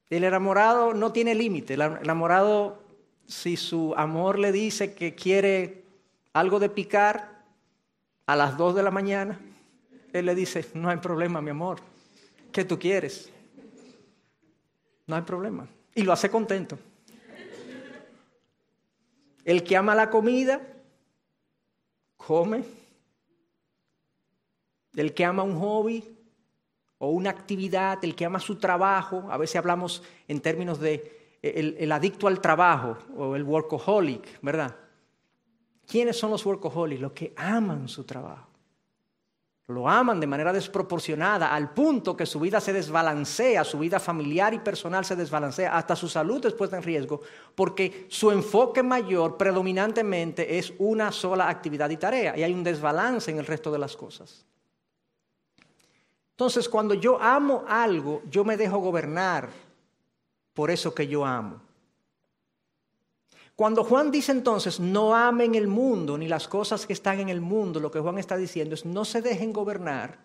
[0.09, 1.73] El enamorado no tiene límite.
[1.73, 2.81] El enamorado,
[3.27, 5.83] si su amor le dice que quiere
[6.31, 7.43] algo de picar
[8.25, 9.39] a las dos de la mañana,
[10.13, 11.79] él le dice, no hay problema, mi amor.
[12.51, 13.29] ¿Qué tú quieres?
[15.07, 15.67] No hay problema.
[15.95, 16.77] Y lo hace contento.
[19.43, 20.62] El que ama la comida,
[22.17, 22.63] come.
[24.95, 26.03] El que ama un hobby
[26.99, 31.91] o una actividad, el que ama su trabajo, a veces hablamos en términos de el,
[31.91, 34.75] adicto al trabajo o el workaholic, ¿verdad?
[35.86, 37.01] ¿Quiénes son los workaholics?
[37.01, 38.52] Los que aman su trabajo.
[39.67, 44.54] Lo aman de manera desproporcionada al punto que su vida se desbalancea, su vida familiar
[44.54, 47.21] y personal se desbalancea, hasta su salud es puesta en riesgo,
[47.56, 53.32] porque su enfoque mayor predominantemente es una sola actividad y tarea, y hay un desbalance
[53.32, 54.45] en el resto de las cosas.
[56.32, 59.49] Entonces, cuando yo amo algo, yo me dejo gobernar
[60.54, 61.62] por eso que yo amo.
[63.55, 67.39] Cuando Juan dice entonces, no amen el mundo ni las cosas que están en el
[67.39, 70.19] mundo, lo que Juan está diciendo es, no se dejen gobernar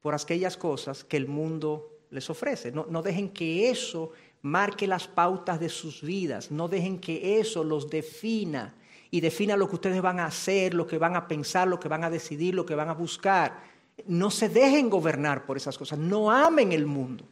[0.00, 2.72] por aquellas cosas que el mundo les ofrece.
[2.72, 7.62] No, no dejen que eso marque las pautas de sus vidas, no dejen que eso
[7.62, 8.74] los defina
[9.10, 11.88] y defina lo que ustedes van a hacer, lo que van a pensar, lo que
[11.88, 13.62] van a decidir, lo que van a buscar.
[14.06, 17.26] No se dejen gobernar por esas cosas, no amen el mundo.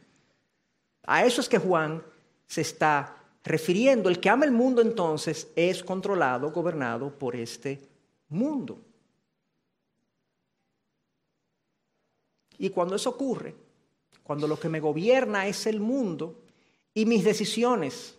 [1.03, 2.03] A eso es que Juan
[2.47, 4.09] se está refiriendo.
[4.09, 7.79] El que ama el mundo entonces es controlado, gobernado por este
[8.29, 8.79] mundo.
[12.57, 13.55] Y cuando eso ocurre,
[14.23, 16.41] cuando lo que me gobierna es el mundo
[16.93, 18.15] y mis decisiones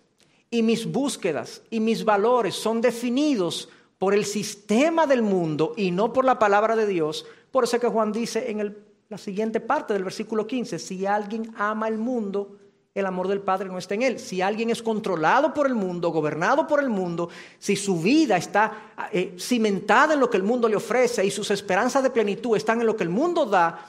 [0.50, 6.12] y mis búsquedas y mis valores son definidos por el sistema del mundo y no
[6.12, 8.76] por la palabra de Dios, por eso que Juan dice en
[9.08, 12.58] la siguiente parte del versículo 15, si alguien ama el mundo,
[12.96, 14.18] el amor del Padre no está en él.
[14.18, 17.28] Si alguien es controlado por el mundo, gobernado por el mundo,
[17.59, 21.50] si su vida está eh, cimentada en lo que el mundo le ofrece y sus
[21.50, 23.87] esperanzas de plenitud están en lo que el mundo da,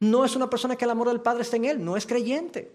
[0.00, 2.70] no es una persona que el amor del Padre está en él, no es creyente.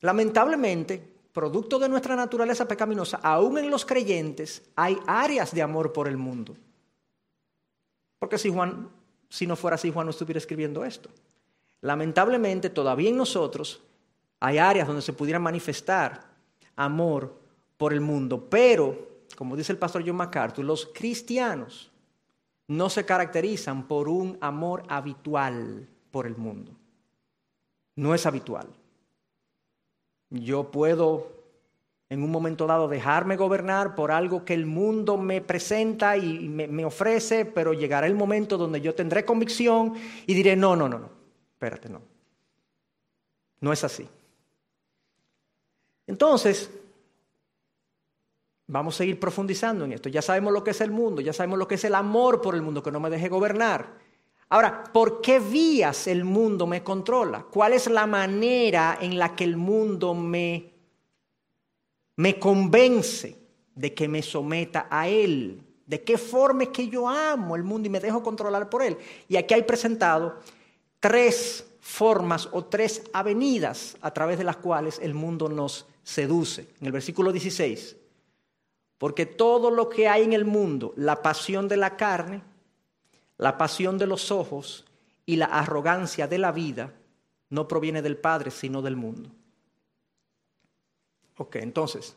[0.00, 1.02] Lamentablemente,
[1.32, 6.18] producto de nuestra naturaleza pecaminosa, aún en los creyentes hay áreas de amor por el
[6.18, 6.54] mundo.
[8.18, 8.90] Porque si Juan,
[9.30, 11.08] si no fuera así, Juan no estuviera escribiendo esto.
[11.82, 13.82] Lamentablemente, todavía en nosotros
[14.40, 16.22] hay áreas donde se pudiera manifestar
[16.76, 17.34] amor
[17.76, 18.96] por el mundo, pero,
[19.36, 21.90] como dice el pastor John MacArthur, los cristianos
[22.68, 26.72] no se caracterizan por un amor habitual por el mundo.
[27.96, 28.68] No es habitual.
[30.30, 31.32] Yo puedo
[32.08, 36.68] en un momento dado dejarme gobernar por algo que el mundo me presenta y me,
[36.68, 39.94] me, ofrece, pero llegará el momento donde yo tendré convicción
[40.26, 41.21] y diré, no, no, no, no,
[41.62, 42.02] espérate, no.
[43.60, 44.08] No es así.
[46.08, 46.68] Entonces,
[48.66, 50.08] vamos a seguir profundizando en esto.
[50.08, 52.56] Ya sabemos lo que es el mundo, ya sabemos lo que es el amor por
[52.56, 53.86] el mundo, que no me deje gobernar.
[54.48, 57.44] Ahora, ¿por qué vías el mundo me controla?
[57.44, 60.72] ¿Cuál es la manera en la que el mundo me,
[62.16, 63.38] me convence
[63.72, 65.62] de que me someta a él?
[65.86, 68.98] ¿De qué forma es que yo amo el mundo y me dejo controlar por él?
[69.28, 70.40] Y aquí hay presentado
[71.02, 76.68] tres formas o tres avenidas a través de las cuales el mundo nos seduce.
[76.80, 77.96] En el versículo 16,
[78.98, 82.40] porque todo lo que hay en el mundo, la pasión de la carne,
[83.36, 84.84] la pasión de los ojos
[85.26, 86.92] y la arrogancia de la vida,
[87.50, 89.28] no proviene del Padre, sino del mundo.
[91.36, 92.14] Ok, entonces,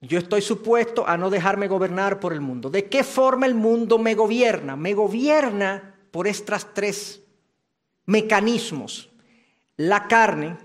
[0.00, 2.70] yo estoy supuesto a no dejarme gobernar por el mundo.
[2.70, 4.74] ¿De qué forma el mundo me gobierna?
[4.74, 7.24] Me gobierna por estos tres
[8.06, 9.10] mecanismos,
[9.76, 10.56] la carne,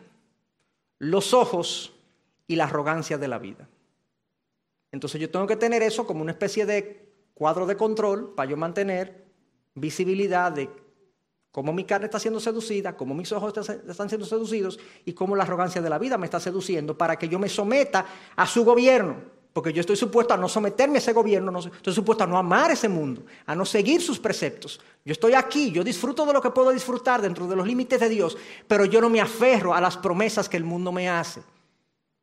[1.00, 1.92] los ojos
[2.46, 3.68] y la arrogancia de la vida.
[4.92, 8.58] Entonces yo tengo que tener eso como una especie de cuadro de control para yo
[8.58, 9.26] mantener
[9.74, 10.70] visibilidad de
[11.52, 15.46] cómo mi carne está siendo seducida, cómo mis ojos están siendo seducidos y cómo la
[15.46, 19.38] arrogancia de la vida me está seduciendo para que yo me someta a su gobierno.
[19.54, 22.70] Porque yo estoy supuesto a no someterme a ese gobierno, estoy supuesto a no amar
[22.70, 24.80] ese mundo, a no seguir sus preceptos.
[25.04, 28.10] Yo estoy aquí, yo disfruto de lo que puedo disfrutar dentro de los límites de
[28.10, 31.40] Dios, pero yo no me aferro a las promesas que el mundo me hace.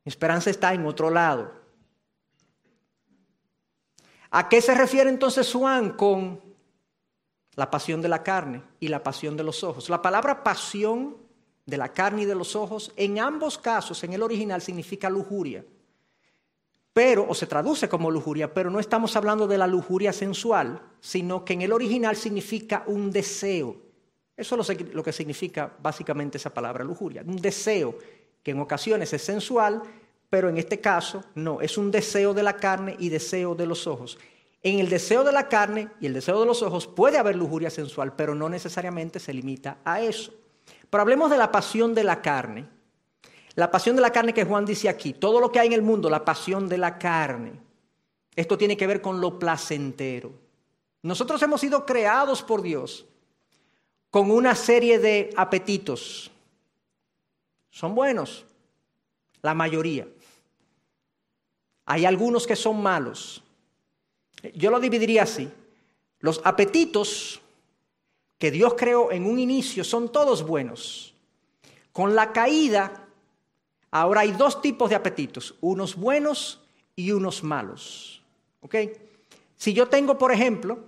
[0.05, 1.51] Mi esperanza está en otro lado.
[4.31, 6.41] ¿A qué se refiere entonces Juan con
[7.55, 9.89] la pasión de la carne y la pasión de los ojos?
[9.89, 11.17] La palabra pasión
[11.65, 15.65] de la carne y de los ojos, en ambos casos, en el original, significa lujuria
[16.97, 21.45] pero, o se traduce como lujuria, pero no estamos hablando de la lujuria sensual, sino
[21.45, 23.77] que en el original significa un deseo.
[24.35, 27.99] Eso es lo que significa básicamente esa palabra lujuria, un deseo
[28.41, 29.83] que en ocasiones es sensual,
[30.27, 33.85] pero en este caso no, es un deseo de la carne y deseo de los
[33.85, 34.17] ojos.
[34.63, 37.69] En el deseo de la carne y el deseo de los ojos puede haber lujuria
[37.69, 40.33] sensual, pero no necesariamente se limita a eso.
[40.89, 42.67] Pero hablemos de la pasión de la carne.
[43.57, 45.81] La pasión de la carne que Juan dice aquí, todo lo que hay en el
[45.81, 47.53] mundo, la pasión de la carne,
[48.35, 50.31] esto tiene que ver con lo placentero.
[51.01, 53.07] Nosotros hemos sido creados por Dios
[54.11, 56.29] con una serie de apetitos.
[57.71, 58.45] Son buenos,
[59.41, 60.07] la mayoría.
[61.87, 63.41] Hay algunos que son malos.
[64.53, 65.49] Yo lo dividiría así.
[66.19, 67.41] Los apetitos
[68.37, 71.15] que Dios creó en un inicio son todos buenos.
[71.91, 73.06] Con la caída,
[74.01, 76.61] ahora hay dos tipos de apetitos, unos buenos
[76.95, 78.21] y unos malos.
[78.61, 78.75] ¿Ok?
[79.55, 80.79] Si yo tengo, por ejemplo,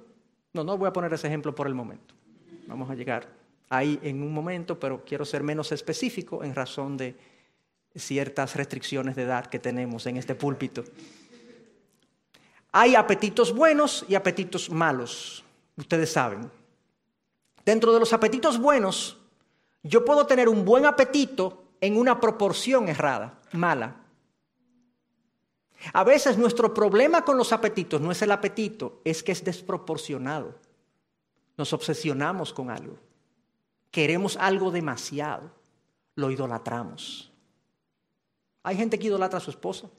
[0.53, 2.13] no, no voy a poner ese ejemplo por el momento.
[2.67, 3.27] Vamos a llegar
[3.69, 7.15] ahí en un momento, pero quiero ser menos específico en razón de
[7.95, 10.83] ciertas restricciones de edad que tenemos en este púlpito.
[12.71, 15.43] Hay apetitos buenos y apetitos malos,
[15.75, 16.51] ustedes saben.
[17.65, 19.17] Dentro de los apetitos buenos,
[19.81, 23.97] yo puedo tener un buen apetito en una proporción errada, mala.
[25.93, 30.55] A veces nuestro problema con los apetitos no es el apetito, es que es desproporcionado.
[31.57, 32.97] Nos obsesionamos con algo.
[33.91, 35.51] Queremos algo demasiado.
[36.15, 37.31] Lo idolatramos.
[38.63, 39.89] Hay gente que idolatra a su esposa.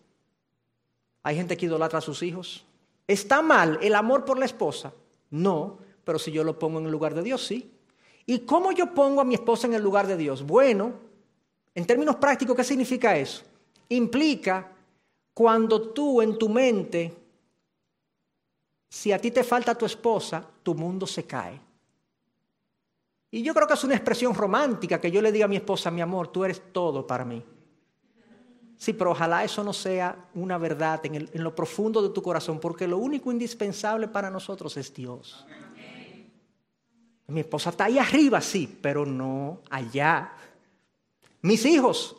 [1.22, 2.64] Hay gente que idolatra a sus hijos.
[3.07, 4.93] ¿Está mal el amor por la esposa?
[5.31, 7.72] No, pero si yo lo pongo en el lugar de Dios, sí.
[8.26, 10.45] ¿Y cómo yo pongo a mi esposa en el lugar de Dios?
[10.45, 10.95] Bueno,
[11.74, 13.42] en términos prácticos, ¿qué significa eso?
[13.88, 14.72] Implica
[15.32, 17.16] cuando tú en tu mente,
[18.88, 21.60] si a ti te falta tu esposa, tu mundo se cae.
[23.30, 25.90] Y yo creo que es una expresión romántica que yo le diga a mi esposa,
[25.90, 27.42] mi amor, tú eres todo para mí.
[28.76, 32.88] Sí, pero ojalá eso no sea una verdad en, lo profundo de tu corazón, porque
[32.88, 35.46] lo único indispensable para nosotros es Dios.
[37.28, 40.32] Mi esposa está ahí arriba, sí, pero no allá.
[41.43, 42.16] Mis hijos,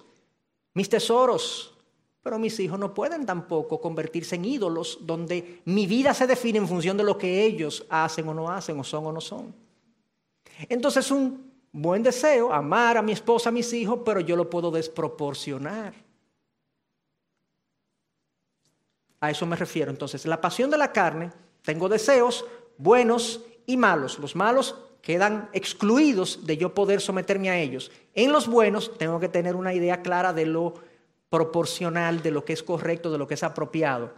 [0.73, 1.77] mis tesoros,
[2.23, 6.67] pero mis hijos no pueden tampoco convertirse en ídolos donde mi vida se define en
[6.67, 9.53] función de lo que ellos hacen o no hacen, o son o no son.
[10.69, 14.69] Entonces un buen deseo, amar a mi esposa, a mis hijos, pero yo lo puedo
[14.71, 15.93] desproporcionar.
[19.19, 19.91] A eso me refiero.
[19.91, 22.43] Entonces, la pasión de la carne, tengo deseos
[22.77, 24.17] buenos y malos.
[24.17, 27.91] Los malos quedan excluidos de yo poder someterme a ellos.
[28.13, 30.75] En los buenos tengo que tener una idea clara de lo
[31.29, 34.13] proporcional, de lo que es correcto, de lo que es apropiado.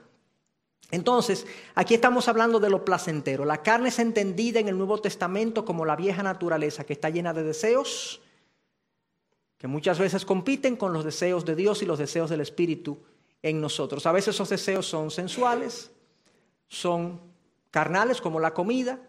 [0.92, 3.46] Entonces, aquí estamos hablando de lo placentero.
[3.46, 7.34] La carne es entendida en el Nuevo Testamento como la vieja naturaleza que está llena
[7.34, 8.22] de deseos,
[9.58, 13.00] que muchas veces compiten con los deseos de Dios y los deseos del Espíritu
[13.42, 14.06] en nosotros.
[14.06, 15.92] A veces esos deseos son sensuales,
[16.68, 17.22] son
[17.72, 19.00] carnales como la comida,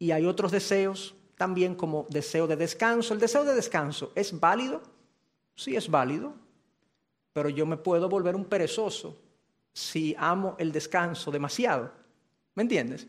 [0.00, 3.14] y hay otros deseos también como deseo de descanso.
[3.14, 4.82] El deseo de descanso es válido,
[5.54, 6.34] sí es válido,
[7.32, 9.16] pero yo me puedo volver un perezoso
[9.72, 11.92] si amo el descanso demasiado.
[12.54, 13.06] ¿Me entiendes?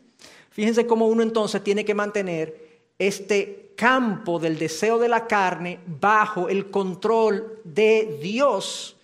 [0.50, 6.48] Fíjense cómo uno entonces tiene que mantener este campo del deseo de la carne bajo
[6.48, 8.96] el control de Dios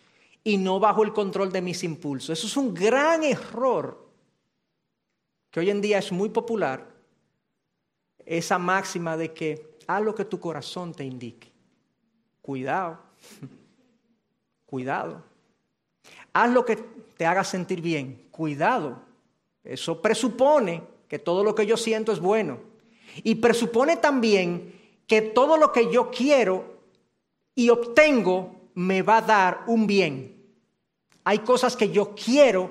[0.44, 2.38] y no bajo el control de mis impulsos.
[2.38, 4.06] Eso es un gran error
[5.50, 6.87] que hoy en día es muy popular,
[8.28, 11.50] esa máxima de que haz lo que tu corazón te indique.
[12.42, 12.98] Cuidado,
[14.66, 15.22] cuidado.
[16.32, 16.76] Haz lo que
[17.16, 18.28] te haga sentir bien.
[18.30, 19.00] Cuidado.
[19.64, 22.60] Eso presupone que todo lo que yo siento es bueno.
[23.24, 24.74] Y presupone también
[25.06, 26.78] que todo lo que yo quiero
[27.54, 30.36] y obtengo me va a dar un bien.
[31.24, 32.70] Hay cosas que yo quiero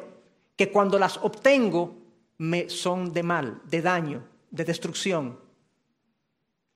[0.56, 1.96] que cuando las obtengo
[2.38, 5.47] me son de mal, de daño, de destrucción.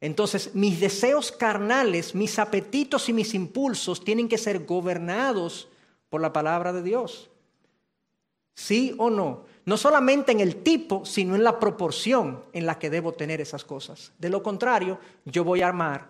[0.01, 5.69] Entonces, mis deseos carnales, mis apetitos y mis impulsos tienen que ser gobernados
[6.09, 7.29] por la palabra de Dios.
[8.55, 9.45] ¿Sí o no?
[9.65, 13.63] No solamente en el tipo, sino en la proporción en la que debo tener esas
[13.63, 14.11] cosas.
[14.17, 16.09] De lo contrario, yo voy a armar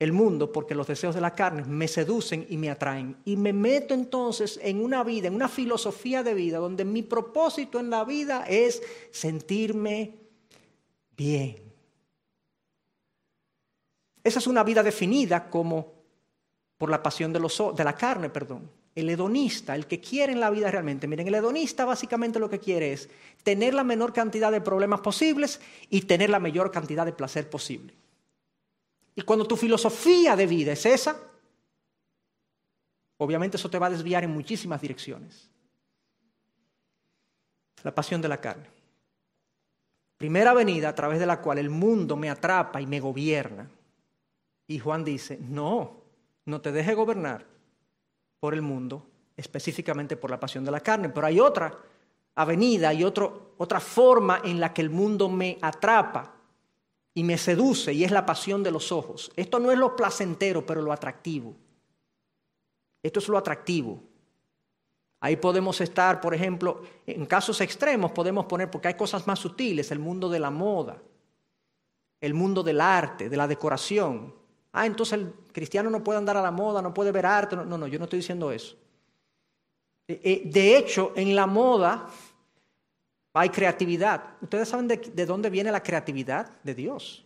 [0.00, 3.16] el mundo porque los deseos de la carne me seducen y me atraen.
[3.24, 7.78] Y me meto entonces en una vida, en una filosofía de vida, donde mi propósito
[7.78, 8.82] en la vida es
[9.12, 10.16] sentirme
[11.16, 11.67] bien.
[14.28, 15.94] Esa es una vida definida como
[16.76, 18.70] por la pasión de, la carne, perdón.
[18.94, 21.08] El hedonista, el que quiere en la vida realmente.
[21.08, 23.08] Miren, el hedonista básicamente lo que quiere es
[23.42, 27.94] tener la menor cantidad de problemas posibles y tener la mayor cantidad de placer posible.
[29.14, 31.16] Y cuando tu filosofía de vida es esa,
[33.16, 35.48] obviamente eso te va a desviar en muchísimas direcciones.
[37.82, 38.68] La pasión de la carne.
[40.18, 43.70] Primera avenida a través de la cual el mundo me atrapa y me gobierna.
[44.68, 45.96] Y Juan dice, no,
[46.44, 47.44] no te deje gobernar
[48.38, 49.04] por el mundo,
[49.36, 51.76] específicamente por la pasión de la carne, pero hay otra
[52.36, 56.34] avenida y otra forma en la que el mundo me atrapa
[57.14, 59.32] y me seduce y es la pasión de los ojos.
[59.34, 61.56] Esto no es lo placentero, pero lo atractivo.
[63.02, 64.00] Esto es lo atractivo.
[65.20, 69.90] Ahí podemos estar, por ejemplo, en casos extremos podemos poner, porque hay cosas más sutiles,
[69.90, 71.02] el mundo de la moda,
[72.20, 74.32] el mundo del arte, de la decoración.
[74.72, 77.56] Ah, entonces el cristiano no puede andar a la moda, no puede ver arte.
[77.56, 78.76] No, no, yo no estoy diciendo eso.
[80.06, 82.08] Eh, eh, de hecho, en la moda
[83.32, 84.36] hay creatividad.
[84.40, 87.24] Ustedes saben de, de dónde viene la creatividad de Dios.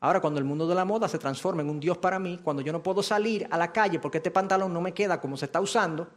[0.00, 2.62] Ahora, cuando el mundo de la moda se transforma en un Dios para mí, cuando
[2.62, 5.44] yo no puedo salir a la calle porque este pantalón no me queda como se
[5.44, 6.08] está usando,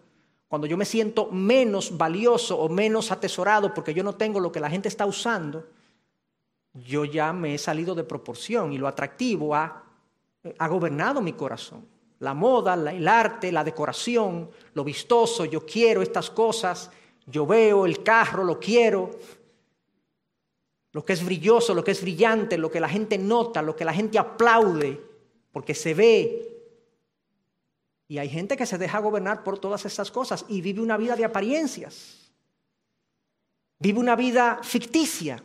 [0.47, 4.59] cuando yo me siento menos valioso o menos atesorado porque yo no tengo lo que
[4.59, 5.67] la gente está usando,
[6.73, 9.83] yo ya me he salido de proporción y lo atractivo ha,
[10.57, 11.87] ha gobernado mi corazón.
[12.19, 16.89] La moda, el arte, la decoración, lo vistoso, yo quiero estas cosas,
[17.25, 19.11] yo veo el carro, lo quiero,
[20.91, 23.83] lo que es brilloso, lo que es brillante, lo que la gente nota, lo que
[23.83, 25.01] la gente aplaude,
[25.51, 26.53] porque se ve
[28.07, 31.15] y hay gente que se deja gobernar por todas estas cosas y vive una vida
[31.15, 32.31] de apariencias.
[33.79, 35.43] Vive una vida ficticia.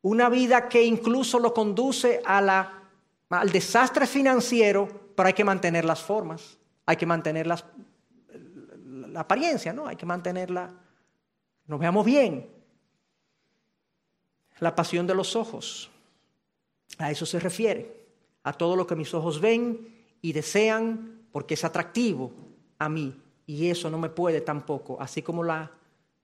[0.00, 2.81] Una vida que incluso lo conduce a la,
[3.40, 7.62] al desastre financiero, pero hay que mantener las formas, hay que mantener la
[9.14, 9.86] apariencia, ¿no?
[9.86, 10.70] Hay que mantenerla,
[11.66, 12.48] nos veamos bien.
[14.58, 15.90] La pasión de los ojos,
[16.98, 18.06] a eso se refiere,
[18.44, 19.88] a todo lo que mis ojos ven
[20.20, 22.32] y desean porque es atractivo
[22.78, 25.70] a mí y eso no me puede tampoco, así como la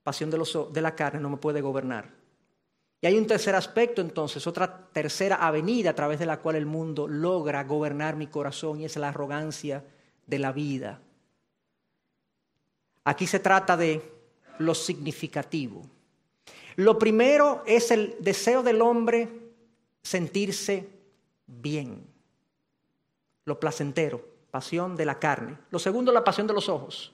[0.03, 2.18] pasión de, los, de la carne no me puede gobernar.
[3.01, 6.65] Y hay un tercer aspecto entonces, otra tercera avenida a través de la cual el
[6.65, 9.85] mundo logra gobernar mi corazón y es la arrogancia
[10.27, 11.01] de la vida.
[13.05, 14.01] Aquí se trata de
[14.59, 15.81] lo significativo.
[16.75, 19.29] Lo primero es el deseo del hombre
[20.01, 20.89] sentirse
[21.47, 22.09] bien
[23.49, 25.57] lo placentero, pasión de la carne.
[25.71, 27.11] Lo segundo, la pasión de los ojos.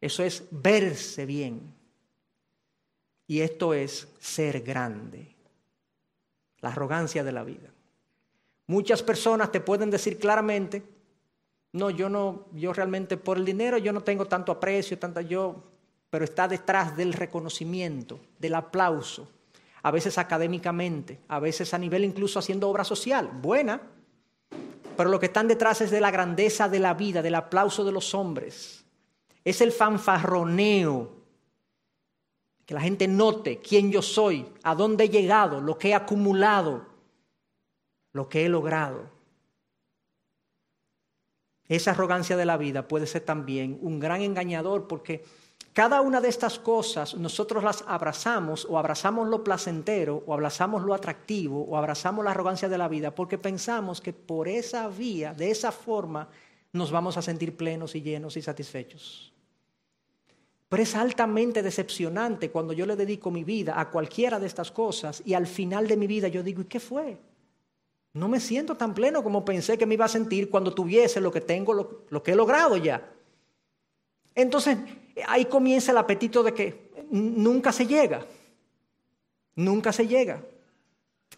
[0.00, 1.74] Eso es verse bien.
[3.28, 5.36] Y esto es ser grande.
[6.60, 7.70] La arrogancia de la vida.
[8.66, 10.82] Muchas personas te pueden decir claramente,
[11.72, 15.62] no, yo no, yo realmente por el dinero yo no tengo tanto aprecio, tanta yo,
[16.10, 19.30] pero está detrás del reconocimiento, del aplauso,
[19.82, 23.80] a veces académicamente, a veces a nivel incluso haciendo obra social, buena,
[24.96, 27.92] pero lo que están detrás es de la grandeza de la vida, del aplauso de
[27.92, 28.84] los hombres.
[29.44, 31.17] Es el fanfarroneo.
[32.68, 36.84] Que la gente note quién yo soy, a dónde he llegado, lo que he acumulado,
[38.12, 39.08] lo que he logrado.
[41.66, 45.24] Esa arrogancia de la vida puede ser también un gran engañador porque
[45.72, 50.92] cada una de estas cosas nosotros las abrazamos o abrazamos lo placentero o abrazamos lo
[50.92, 55.50] atractivo o abrazamos la arrogancia de la vida porque pensamos que por esa vía, de
[55.50, 56.28] esa forma,
[56.74, 59.32] nos vamos a sentir plenos y llenos y satisfechos.
[60.68, 65.22] Pero es altamente decepcionante cuando yo le dedico mi vida a cualquiera de estas cosas
[65.24, 67.16] y al final de mi vida yo digo, ¿y qué fue?
[68.12, 71.32] No me siento tan pleno como pensé que me iba a sentir cuando tuviese lo
[71.32, 73.12] que tengo, lo, lo que he logrado ya.
[74.34, 74.76] Entonces,
[75.26, 78.24] ahí comienza el apetito de que nunca se llega,
[79.54, 80.42] nunca se llega.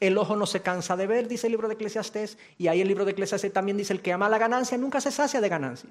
[0.00, 2.88] El ojo no se cansa de ver, dice el libro de Eclesiastés, y ahí el
[2.88, 5.90] libro de Eclesiastés también dice, el que ama la ganancia nunca se sacia de ganancia.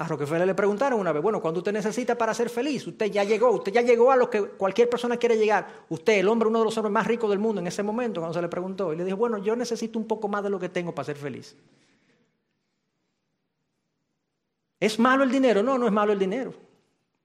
[0.00, 3.22] A Rockefeller le preguntaron una vez, bueno, cuando usted necesita para ser feliz, usted ya
[3.22, 5.84] llegó, usted ya llegó a lo que cualquier persona quiere llegar.
[5.88, 8.34] Usted, el hombre, uno de los hombres más ricos del mundo en ese momento, cuando
[8.34, 10.68] se le preguntó, y le dijo, bueno, yo necesito un poco más de lo que
[10.68, 11.56] tengo para ser feliz.
[14.80, 15.62] ¿Es malo el dinero?
[15.62, 16.52] No, no es malo el dinero.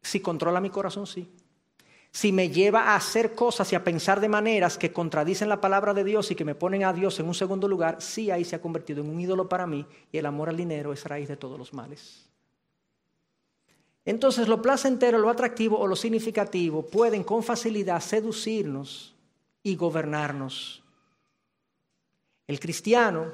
[0.04, 1.28] Si controla mi corazón, sí.
[2.12, 5.96] Si me lleva a hacer cosas y a pensar de maneras que contradicen la palabra
[5.96, 8.56] de Dios y que me ponen a Dios en un segundo lugar, sí ahí se
[8.56, 11.38] ha convertido en un ídolo para mí y el amor al dinero es raíz de
[11.38, 12.29] todos los males.
[14.06, 19.16] Entonces lo placentero, lo atractivo o lo significativo pueden con facilidad seducirnos
[19.62, 20.84] y gobernarnos.
[22.48, 23.34] El cristiano,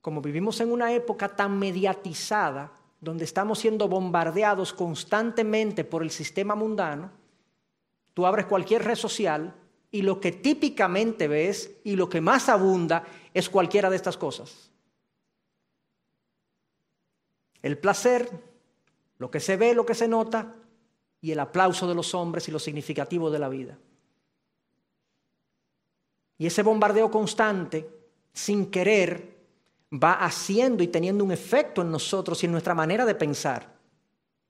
[0.00, 6.54] como vivimos en una época tan mediatizada, donde estamos siendo bombardeados constantemente por el sistema
[6.54, 7.10] mundano,
[8.14, 9.54] tú abres cualquier red social
[9.90, 14.70] y lo que típicamente ves y lo que más abunda es cualquiera de estas cosas.
[17.60, 18.28] El placer,
[19.22, 20.52] lo que se ve, lo que se nota,
[21.20, 23.78] y el aplauso de los hombres y lo significativo de la vida.
[26.38, 27.88] Y ese bombardeo constante,
[28.32, 29.38] sin querer,
[29.92, 33.72] va haciendo y teniendo un efecto en nosotros y en nuestra manera de pensar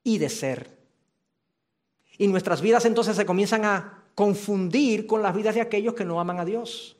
[0.02, 0.74] y de ser.
[2.16, 6.18] Y nuestras vidas entonces se comienzan a confundir con las vidas de aquellos que no
[6.18, 6.96] aman a Dios.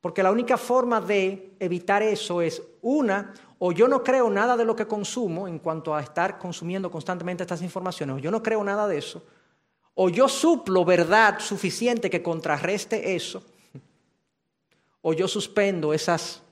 [0.00, 4.64] Porque la única forma de evitar eso es, una, o yo no creo nada de
[4.64, 8.62] lo que consumo en cuanto a estar consumiendo constantemente estas informaciones, o yo no creo
[8.62, 9.24] nada de eso,
[9.94, 13.42] o yo suplo verdad suficiente que contrarreste eso,
[15.02, 16.42] o yo suspendo esas,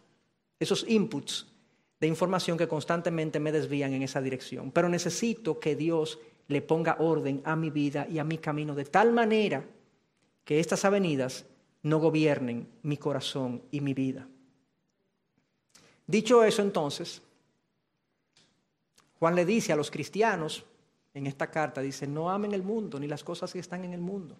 [0.59, 1.47] esos inputs
[2.01, 4.71] de información que constantemente me desvían en esa dirección.
[4.71, 6.19] Pero necesito que Dios
[6.49, 9.65] le ponga orden a mi vida y a mi camino de tal manera
[10.45, 11.45] que estas avenidas
[11.87, 14.27] no gobiernen mi corazón y mi vida.
[16.05, 17.23] Dicho eso entonces,
[19.21, 20.65] Juan le dice a los cristianos
[21.15, 24.01] en esta carta, dice, no amen el mundo ni las cosas que están en el
[24.01, 24.37] mundo.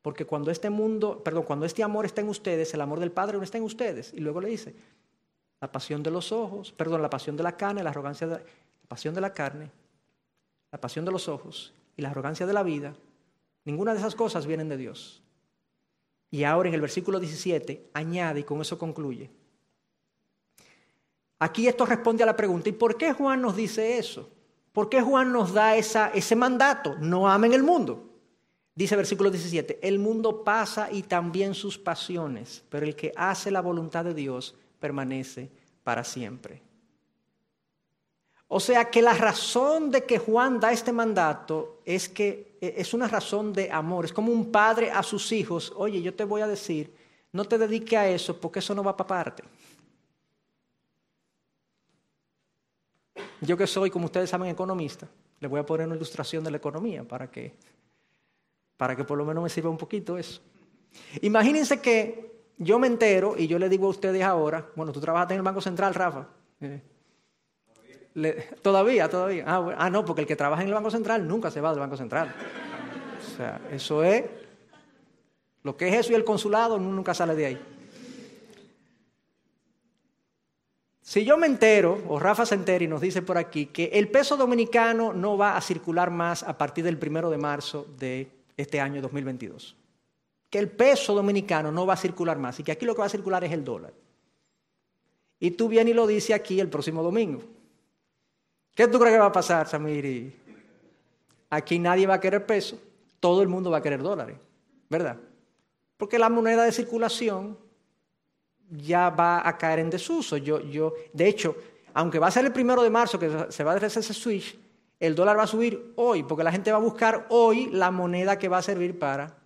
[0.00, 3.36] Porque cuando este mundo, perdón, cuando este amor está en ustedes, el amor del Padre
[3.36, 4.12] no está en ustedes.
[4.14, 4.74] Y luego le dice,
[5.60, 8.88] la pasión de los ojos, perdón, la pasión de la carne, la arrogancia de la
[8.88, 9.70] pasión de la carne,
[10.72, 12.94] la pasión de los ojos y la arrogancia de la vida,
[13.66, 15.23] ninguna de esas cosas vienen de Dios.
[16.34, 19.30] Y ahora en el versículo 17 añade y con eso concluye.
[21.38, 24.28] Aquí esto responde a la pregunta, ¿y por qué Juan nos dice eso?
[24.72, 26.96] ¿Por qué Juan nos da ese mandato?
[26.98, 28.10] No amen el mundo.
[28.74, 33.60] Dice versículo 17, el mundo pasa y también sus pasiones, pero el que hace la
[33.60, 35.52] voluntad de Dios permanece
[35.84, 36.62] para siempre.
[38.48, 43.08] O sea que la razón de que Juan da este mandato es que es una
[43.08, 44.04] razón de amor.
[44.04, 45.72] Es como un padre a sus hijos.
[45.76, 46.94] Oye, yo te voy a decir,
[47.32, 49.42] no te dedique a eso porque eso no va para parte.
[53.40, 55.08] Yo que soy, como ustedes saben, economista,
[55.40, 57.54] le voy a poner una ilustración de la economía para que,
[58.76, 60.40] para que por lo menos me sirva un poquito eso.
[61.20, 65.30] Imagínense que yo me entero y yo le digo a ustedes ahora, bueno, tú trabajas
[65.32, 66.28] en el Banco Central, Rafa.
[66.60, 66.80] Eh,
[68.62, 69.44] todavía, todavía.
[69.46, 71.80] Ah, ah, no, porque el que trabaja en el Banco Central nunca se va del
[71.80, 72.34] Banco Central.
[73.18, 74.24] O sea, eso es.
[75.62, 77.60] Lo que es eso y el consulado nunca sale de ahí.
[81.00, 84.08] Si yo me entero, o Rafa se entera y nos dice por aquí, que el
[84.08, 88.80] peso dominicano no va a circular más a partir del primero de marzo de este
[88.80, 89.76] año 2022.
[90.50, 93.06] Que el peso dominicano no va a circular más y que aquí lo que va
[93.06, 93.92] a circular es el dólar.
[95.40, 97.42] Y tú vienes y lo dices aquí el próximo domingo.
[98.74, 100.34] ¿Qué tú crees que va a pasar, Samir?
[101.50, 102.78] Aquí nadie va a querer peso,
[103.20, 104.36] todo el mundo va a querer dólares,
[104.90, 105.16] ¿verdad?
[105.96, 107.56] Porque la moneda de circulación
[108.70, 110.36] ya va a caer en desuso.
[110.36, 111.56] Yo, yo, de hecho,
[111.92, 114.58] aunque va a ser el primero de marzo que se va a hacer ese switch,
[114.98, 118.38] el dólar va a subir hoy, porque la gente va a buscar hoy la moneda
[118.38, 119.36] que va a servir para.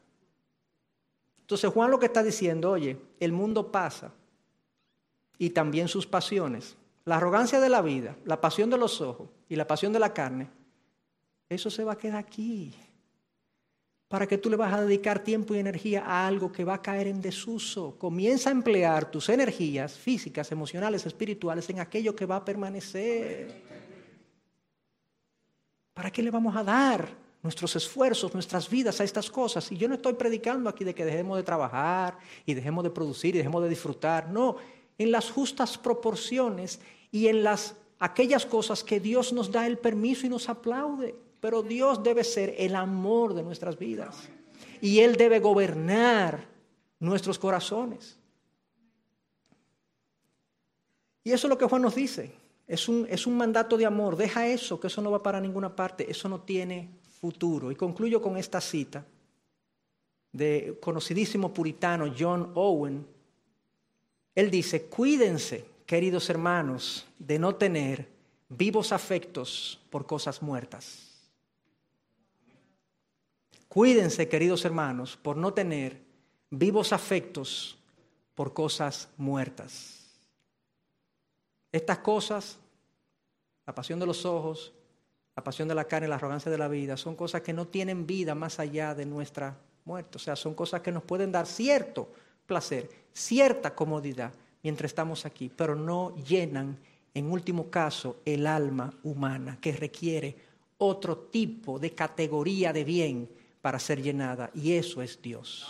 [1.41, 4.13] Entonces Juan lo que está diciendo, oye, el mundo pasa
[5.37, 6.78] y también sus pasiones
[7.09, 10.13] la arrogancia de la vida, la pasión de los ojos y la pasión de la
[10.13, 10.51] carne,
[11.49, 12.75] eso se va a quedar aquí.
[14.09, 16.83] ¿Para que tú le vas a dedicar tiempo y energía a algo que va a
[16.83, 17.97] caer en desuso?
[17.99, 23.63] Comienza a emplear tus energías físicas, emocionales, espirituales en aquello que va a permanecer.
[25.95, 27.09] ¿Para qué le vamos a dar
[27.43, 29.73] nuestros esfuerzos, nuestras vidas a estas cosas?
[29.73, 33.35] Y yo no estoy predicando aquí de que dejemos de trabajar y dejemos de producir
[33.35, 34.29] y dejemos de disfrutar.
[34.29, 34.57] No,
[34.99, 36.81] en las justas proporciones
[37.11, 41.15] y en las aquellas cosas que Dios nos da el permiso y nos aplaude.
[41.41, 44.29] Pero Dios debe ser el amor de nuestras vidas.
[44.81, 46.47] Y Él debe gobernar
[46.99, 48.19] nuestros corazones.
[51.23, 52.33] Y eso es lo que Juan nos dice.
[52.67, 54.17] Es un, es un mandato de amor.
[54.17, 56.11] Deja eso, que eso no va para ninguna parte.
[56.11, 56.91] Eso no tiene
[57.21, 57.71] futuro.
[57.71, 59.05] Y concluyo con esta cita
[60.33, 63.07] de conocidísimo puritano John Owen.
[64.35, 68.11] Él dice, cuídense queridos hermanos, de no tener
[68.51, 71.19] vivos afectos por cosas muertas.
[73.69, 75.99] Cuídense, queridos hermanos, por no tener
[76.51, 77.79] vivos afectos
[78.35, 80.11] por cosas muertas.
[81.73, 82.59] Estas cosas,
[83.67, 84.75] la pasión de los ojos,
[85.35, 88.07] la pasión de la carne, la arrogancia de la vida, son cosas que no tienen
[88.07, 90.19] vida más allá de nuestra muerte.
[90.19, 92.13] O sea, son cosas que nos pueden dar cierto
[92.45, 94.35] placer, cierta comodidad,
[94.69, 96.79] mientras estamos aquí, pero no llenan,
[97.15, 100.37] en último caso, el alma humana, que requiere
[100.77, 103.31] otro tipo de categoría de bien
[103.63, 105.67] para ser llenada, y eso es Dios.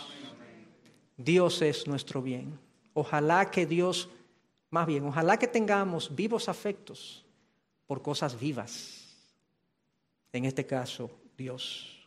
[1.15, 2.59] Dios es nuestro bien.
[2.93, 4.09] Ojalá que Dios,
[4.69, 7.23] más bien, ojalá que tengamos vivos afectos
[7.87, 9.15] por cosas vivas.
[10.33, 11.98] En este caso, Dios.